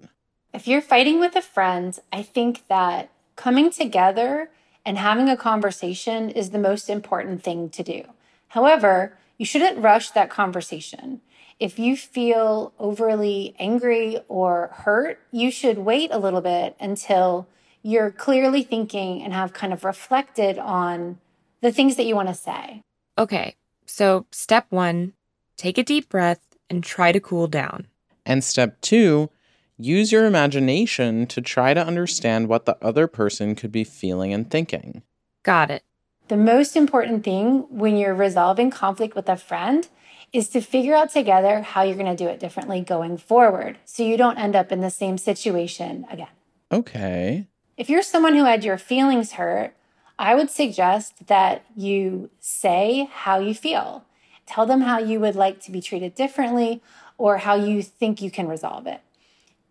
If 0.52 0.68
you're 0.68 0.82
fighting 0.82 1.18
with 1.18 1.34
a 1.34 1.42
friend, 1.42 1.98
I 2.12 2.22
think 2.22 2.68
that 2.68 3.10
coming 3.36 3.70
together 3.70 4.50
and 4.84 4.98
having 4.98 5.28
a 5.30 5.36
conversation 5.36 6.28
is 6.28 6.50
the 6.50 6.58
most 6.58 6.90
important 6.90 7.42
thing 7.42 7.70
to 7.70 7.82
do. 7.82 8.04
However, 8.48 9.16
you 9.38 9.46
shouldn't 9.46 9.82
rush 9.82 10.10
that 10.10 10.28
conversation. 10.28 11.22
If 11.62 11.79
you 11.79 11.96
feel 11.96 12.72
overly 12.81 13.55
angry 13.57 14.18
or 14.27 14.70
hurt, 14.72 15.20
you 15.31 15.53
should 15.53 15.79
wait 15.79 16.11
a 16.11 16.18
little 16.18 16.40
bit 16.40 16.75
until 16.81 17.46
you're 17.83 18.11
clearly 18.11 18.64
thinking 18.64 19.22
and 19.22 19.33
have 19.33 19.53
kind 19.53 19.72
of 19.72 19.85
reflected 19.85 20.59
on 20.59 21.20
the 21.61 21.70
things 21.70 21.94
that 21.94 22.05
you 22.05 22.16
want 22.16 22.27
to 22.27 22.35
say. 22.35 22.83
Okay, 23.16 23.55
so 23.87 24.27
step 24.33 24.66
one 24.70 25.12
take 25.57 25.79
a 25.79 25.85
deep 25.85 26.09
breath 26.09 26.40
and 26.68 26.83
try 26.83 27.12
to 27.12 27.20
cool 27.20 27.46
down. 27.46 27.87
And 28.27 28.42
step 28.42 28.81
two, 28.81 29.31
use 29.79 30.11
your 30.11 30.27
imagination 30.27 31.29
to 31.29 31.40
try 31.40 31.75
to 31.75 31.87
understand 31.87 32.48
what 32.48 32.66
the 32.66 32.77
other 32.83 33.07
person 33.07 33.55
could 33.55 33.70
be 33.70 33.85
feeling 33.85 34.33
and 34.33 34.51
thinking. 34.51 35.05
Got 35.44 35.70
it. 35.70 35.85
The 36.27 36.37
most 36.37 36.75
important 36.75 37.22
thing 37.22 37.66
when 37.70 37.96
you're 37.96 38.16
resolving 38.16 38.72
conflict 38.72 39.14
with 39.14 39.29
a 39.29 39.37
friend 39.37 39.87
is 40.32 40.48
to 40.48 40.60
figure 40.60 40.94
out 40.94 41.10
together 41.10 41.60
how 41.60 41.82
you're 41.82 41.96
going 41.96 42.06
to 42.06 42.24
do 42.24 42.28
it 42.28 42.40
differently 42.40 42.80
going 42.80 43.18
forward 43.18 43.78
so 43.84 44.02
you 44.02 44.16
don't 44.16 44.38
end 44.38 44.56
up 44.56 44.72
in 44.72 44.80
the 44.80 44.90
same 44.90 45.18
situation 45.18 46.06
again. 46.10 46.28
Okay. 46.70 47.46
If 47.76 47.90
you're 47.90 48.02
someone 48.02 48.34
who 48.34 48.44
had 48.44 48.64
your 48.64 48.78
feelings 48.78 49.32
hurt, 49.32 49.74
I 50.18 50.34
would 50.34 50.50
suggest 50.50 51.26
that 51.26 51.64
you 51.76 52.30
say 52.40 53.08
how 53.12 53.38
you 53.38 53.54
feel. 53.54 54.04
Tell 54.46 54.66
them 54.66 54.82
how 54.82 54.98
you 54.98 55.20
would 55.20 55.36
like 55.36 55.60
to 55.62 55.70
be 55.72 55.80
treated 55.80 56.14
differently 56.14 56.82
or 57.18 57.38
how 57.38 57.54
you 57.54 57.82
think 57.82 58.22
you 58.22 58.30
can 58.30 58.48
resolve 58.48 58.86
it. 58.86 59.00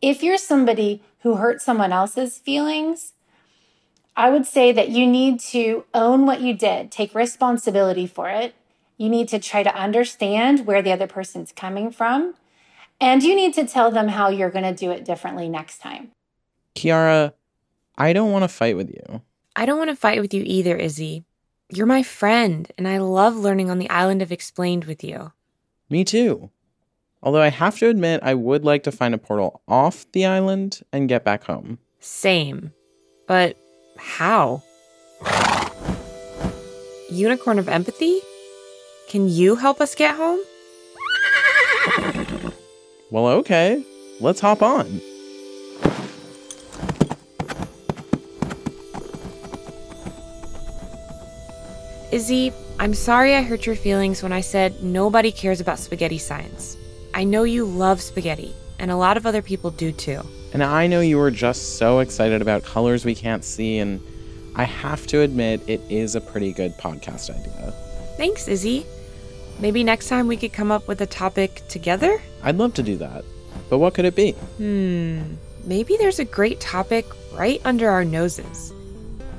If 0.02 0.24
you're 0.24 0.38
somebody 0.38 1.02
who 1.19 1.36
hurt 1.36 1.62
someone 1.62 1.91
else's 1.91 2.38
feelings, 2.38 3.13
I 4.15 4.30
would 4.30 4.45
say 4.45 4.71
that 4.71 4.89
you 4.89 5.08
need 5.08 5.39
to 5.52 5.86
own 5.93 6.26
what 6.26 6.41
you 6.41 6.54
did, 6.54 6.91
take 6.91 7.15
responsibility 7.15 8.08
for 8.08 8.30
it. 8.30 8.56
You 9.02 9.10
need 9.10 9.30
to 9.30 9.40
try 9.40 9.64
to 9.64 9.74
understand 9.74 10.68
where 10.68 10.84
the 10.84 10.92
other 10.92 11.08
person's 11.08 11.52
coming 11.52 11.90
from. 11.90 12.36
And 13.00 13.24
you 13.24 13.36
need 13.36 13.56
to 13.56 13.66
tell 13.66 13.90
them 13.90 14.10
how 14.10 14.30
you're 14.30 14.52
going 14.52 14.64
to 14.64 14.76
do 14.76 14.92
it 14.92 15.04
differently 15.04 15.50
next 15.50 15.80
time. 15.80 16.12
Kiara, 16.76 17.34
I 17.98 18.14
don't 18.14 18.32
want 18.32 18.44
to 18.44 18.48
fight 18.48 18.78
with 18.78 18.92
you. 18.92 19.24
I 19.56 19.66
don't 19.66 19.80
want 19.80 19.90
to 19.90 19.96
fight 19.96 20.22
with 20.22 20.36
you 20.36 20.44
either, 20.46 20.78
Izzy. 20.78 21.24
You're 21.68 21.88
my 21.88 22.04
friend, 22.04 22.72
and 22.78 22.88
I 22.88 23.00
love 23.00 23.36
learning 23.36 23.72
on 23.72 23.80
the 23.80 23.90
island 23.90 24.22
of 24.22 24.32
Explained 24.32 24.86
with 24.86 25.04
you. 25.04 25.32
Me 25.90 26.04
too. 26.04 26.52
Although 27.24 27.42
I 27.42 27.50
have 27.50 27.80
to 27.80 27.90
admit, 27.90 28.20
I 28.22 28.36
would 28.36 28.64
like 28.64 28.84
to 28.84 28.92
find 28.92 29.16
a 29.16 29.18
portal 29.18 29.64
off 29.68 30.06
the 30.12 30.28
island 30.28 30.82
and 30.94 31.10
get 31.10 31.24
back 31.24 31.46
home. 31.46 31.80
Same. 32.02 32.72
But 33.26 33.58
how? 33.98 34.62
Unicorn 37.10 37.58
of 37.58 37.68
Empathy? 37.68 38.22
Can 39.12 39.28
you 39.28 39.58
help 39.58 39.82
us 39.82 39.93
get 39.93 40.15
home? 40.15 40.39
Well, 43.10 43.28
okay. 43.28 43.84
Let's 44.21 44.39
hop 44.39 44.62
on. 44.62 45.02
Izzy, 52.13 52.54
I'm 52.80 52.93
sorry 52.93 53.36
I 53.36 53.41
hurt 53.41 53.65
your 53.65 53.76
feelings 53.76 54.24
when 54.24 54.32
I 54.32 54.39
said 54.39 54.82
nobody 54.82 55.34
cares 55.34 55.60
about 55.60 55.78
spaghetti 55.78 56.17
science. 56.17 56.78
I 57.13 57.26
know 57.26 57.43
you 57.43 57.65
love 57.65 58.00
spaghetti, 58.00 58.56
and 58.80 58.91
a 58.91 58.95
lot 58.95 59.17
of 59.17 59.26
other 59.26 59.41
people 59.41 59.71
do 59.71 59.91
too. 59.91 60.21
And 60.54 60.63
I 60.63 60.88
know 60.88 61.02
you 61.02 61.17
were 61.17 61.32
just 61.32 61.78
so 61.78 62.00
excited 62.00 62.41
about 62.41 62.63
colors 62.63 63.04
we 63.04 63.15
can't 63.15 63.43
see, 63.43 63.78
and 63.78 64.00
I 64.56 64.63
have 64.63 65.06
to 65.08 65.19
admit, 65.19 65.60
it 65.67 65.82
is 65.89 66.15
a 66.15 66.21
pretty 66.21 66.54
good 66.54 66.78
podcast 66.78 67.30
idea. 67.30 67.74
Thanks, 68.15 68.47
Izzy. 68.47 68.86
Maybe 69.62 69.84
next 69.84 70.10
time 70.10 70.28
we 70.28 70.38
could 70.38 70.54
come 70.54 70.71
up 70.71 70.88
with 70.88 71.02
a 71.02 71.06
topic 71.06 71.62
together? 71.69 72.19
I'd 72.43 72.58
love 72.58 72.74
to 72.76 72.84
do 72.84 72.97
that. 72.97 73.24
But 73.69 73.78
what 73.78 73.93
could 73.93 74.06
it 74.06 74.15
be? 74.15 74.32
Hmm, 74.58 75.36
maybe 75.65 75.95
there's 75.97 76.19
a 76.19 76.26
great 76.26 76.60
topic 76.60 77.06
right 77.34 77.62
under 77.63 77.88
our 77.89 78.04
noses. 78.04 78.74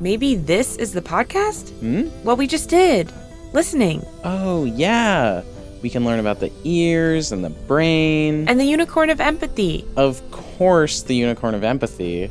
Maybe 0.01 0.37
this 0.37 0.77
is 0.77 0.93
the 0.93 1.03
podcast? 1.03 1.71
Hmm? 1.81 2.03
What 2.25 2.39
we 2.39 2.47
just 2.47 2.69
did. 2.71 3.13
Listening. 3.53 4.07
Oh, 4.25 4.65
yeah. 4.65 5.43
We 5.83 5.91
can 5.91 6.05
learn 6.05 6.21
about 6.21 6.39
the 6.39 6.53
ears 6.65 7.33
and 7.33 7.45
the 7.45 7.51
brain. 7.51 8.49
And 8.49 8.59
the 8.61 8.65
unicorn 8.65 9.11
of 9.11 9.21
empathy. 9.21 9.85
of 9.97 10.23
course, 10.31 11.03
the 11.03 11.17
unicorn 11.17 11.55
of 11.57 11.65
empathy. 11.65 12.31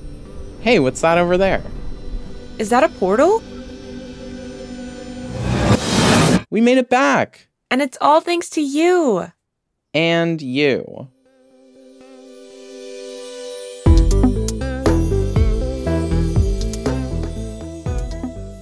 Hey, 0.61 0.79
what's 0.79 1.01
that 1.01 1.17
over 1.17 1.37
there? 1.37 1.61
Is 2.57 2.69
that 2.69 2.83
a 2.85 2.89
portal? 2.89 3.43
We 6.49 6.61
made 6.61 6.77
it 6.77 6.89
back! 6.89 7.47
And 7.71 7.81
it's 7.81 7.97
all 8.01 8.19
thanks 8.19 8.49
to 8.51 8.61
you. 8.61 9.31
And 9.93 10.41
you. 10.41 11.07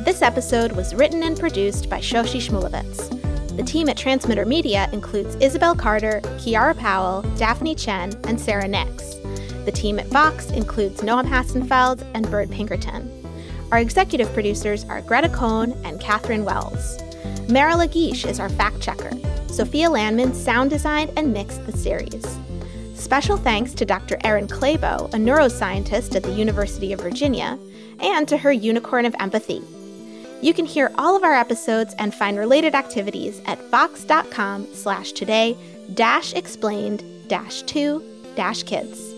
This 0.05 0.21
episode 0.21 0.73
was 0.73 0.93
written 0.93 1.23
and 1.23 1.39
produced 1.39 1.89
by 1.89 1.99
Shoshi 1.99 2.39
Shmuluvitz. 2.39 3.57
The 3.57 3.63
team 3.63 3.89
at 3.89 3.97
Transmitter 3.97 4.45
Media 4.45 4.87
includes 4.93 5.35
Isabel 5.37 5.73
Carter, 5.73 6.21
Kiara 6.37 6.77
Powell, 6.77 7.23
Daphne 7.35 7.73
Chen, 7.73 8.13
and 8.25 8.39
Sarah 8.39 8.67
Nix. 8.67 9.15
The 9.65 9.71
team 9.73 9.97
at 9.97 10.05
Vox 10.07 10.51
includes 10.51 11.01
Noam 11.01 11.25
Hassenfeld 11.25 12.05
and 12.13 12.29
Bird 12.29 12.51
Pinkerton. 12.51 13.09
Our 13.71 13.79
executive 13.79 14.31
producers 14.33 14.83
are 14.85 15.01
Greta 15.01 15.29
Cohn 15.29 15.71
and 15.83 15.99
Catherine 15.99 16.45
Wells. 16.45 16.99
Mara 17.49 17.73
Lagish 17.73 18.29
is 18.29 18.39
our 18.39 18.47
fact 18.49 18.79
checker. 18.79 19.09
Sophia 19.47 19.89
Landman 19.89 20.35
sound 20.35 20.69
designed 20.69 21.11
and 21.17 21.33
mixed 21.33 21.65
the 21.65 21.75
series. 21.75 22.37
Special 22.93 23.37
thanks 23.37 23.73
to 23.73 23.85
Dr. 23.85 24.19
Erin 24.23 24.47
Clabough, 24.47 25.05
a 25.07 25.17
neuroscientist 25.17 26.15
at 26.15 26.21
the 26.21 26.31
University 26.31 26.93
of 26.93 27.01
Virginia, 27.01 27.57
and 28.01 28.27
to 28.27 28.37
her 28.37 28.51
Unicorn 28.51 29.03
of 29.05 29.15
Empathy. 29.19 29.63
You 30.43 30.53
can 30.53 30.67
hear 30.67 30.91
all 30.99 31.15
of 31.15 31.23
our 31.23 31.33
episodes 31.33 31.95
and 31.97 32.13
find 32.13 32.37
related 32.37 32.75
activities 32.75 33.41
at 33.47 33.59
vox.com 33.71 34.67
slash 34.71 35.11
today 35.13 35.57
dash 35.95 36.33
explained 36.33 37.03
dash 37.29 37.63
two 37.63 38.03
dash 38.35 38.61
kids. 38.61 39.08